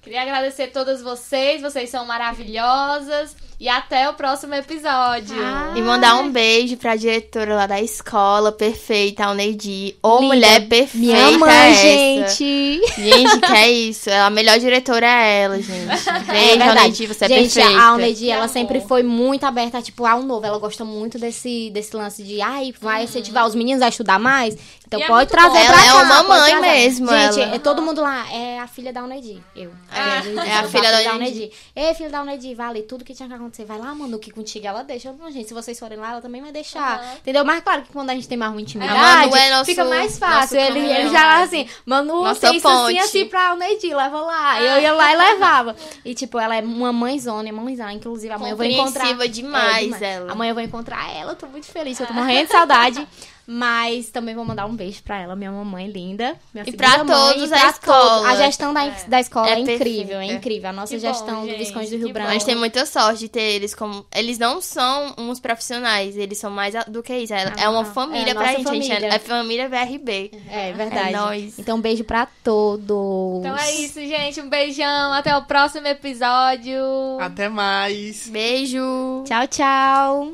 [0.00, 3.34] Queria agradecer a todas vocês, vocês são maravilhosas.
[3.58, 5.34] E até o próximo episódio.
[5.42, 5.72] Ah.
[5.74, 9.96] E mandar um beijo pra diretora lá da escola, perfeita, a Neidi.
[10.02, 10.34] Ou Linda.
[10.34, 10.98] mulher perfeita.
[10.98, 12.36] Minha mãe, essa.
[12.36, 12.80] gente.
[12.98, 14.10] Gente, que é isso.
[14.10, 15.86] A melhor diretora é ela, gente.
[16.30, 17.80] Beijo, é Alneidi, você é gente, perfeita.
[17.80, 20.44] A Alneidi, ela sempre foi muito aberta, tipo, ao novo.
[20.44, 23.04] Ela gosta muito desse, desse lance de, ai, vai uhum.
[23.04, 24.54] incentivar os meninos a estudar mais.
[24.86, 25.66] Então e pode é trazer bom.
[25.66, 26.14] pra ela cá.
[26.14, 27.08] é uma mãe mesmo.
[27.08, 27.54] Gente, ela.
[27.56, 28.30] é todo mundo lá.
[28.32, 29.42] É a filha da Alneidi.
[29.54, 29.72] Eu.
[29.90, 31.50] É, é a filha da Alneidi.
[31.74, 33.45] Ei, filha da Alneidi, vale tudo que tinha que acontecer.
[33.66, 35.12] Vai lá, mano, que contigo ela deixa.
[35.12, 37.00] Não, gente, se vocês forem lá, ela também vai deixar.
[37.00, 37.16] Uhum.
[37.16, 37.44] Entendeu?
[37.44, 40.58] Mas claro que quando a gente tem mais uma intimidade, é nosso, fica mais fácil.
[40.58, 44.60] Ele, ele já assim, Manu, Nossa tem isso assim, assim pra Alneidi, leva lá.
[44.60, 45.76] Eu ia lá e levava.
[46.04, 47.92] E, tipo, ela é uma mãezona, mãezona.
[47.92, 49.04] Inclusive, amanhã eu vou encontrar.
[49.28, 50.32] demais, é, demais ela.
[50.32, 53.06] Amanhã eu vou encontrar ela, eu tô muito feliz, eu tô morrendo de saudade.
[53.46, 56.34] Mas também vou mandar um beijo pra ela, minha mamãe linda.
[56.52, 58.08] Minha e pra mãe, todos e a pra escola.
[58.18, 58.26] Todos.
[58.26, 60.70] A gestão da, da escola é, É incrível, é incrível.
[60.70, 62.12] A nossa Que bom, gestão do gente, Visconde do que Rio bom.
[62.14, 62.30] Branco.
[62.30, 64.04] A gente tem muita sorte de ter eles como.
[64.12, 67.32] Eles não são uns profissionais, eles são mais a- do que isso.
[67.34, 68.88] É, é uma Ah, família é a pra gente, a gente.
[68.88, 69.08] família.
[69.10, 70.30] É, é família VRB.
[70.50, 71.08] É verdade.
[71.14, 71.58] É nóis.
[71.58, 73.38] Então, beijo pra todos.
[73.40, 74.40] Então é isso, gente.
[74.40, 75.12] Um beijão.
[75.12, 76.80] Até o próximo episódio.
[77.20, 78.28] Até mais.
[78.28, 79.22] Beijo!
[79.24, 80.32] Tchau, tchau.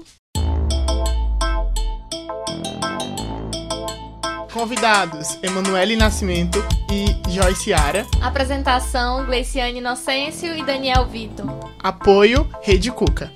[4.62, 8.06] convidados Emanuele Nascimento e Joyce Ara.
[8.22, 11.46] Apresentação: Gleiciane Inocêncio e Daniel Vitor.
[11.82, 13.32] Apoio: Rede Cuca.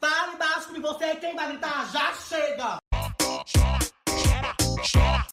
[0.00, 2.78] Tá embaixo que você é quem vai gritar já chega.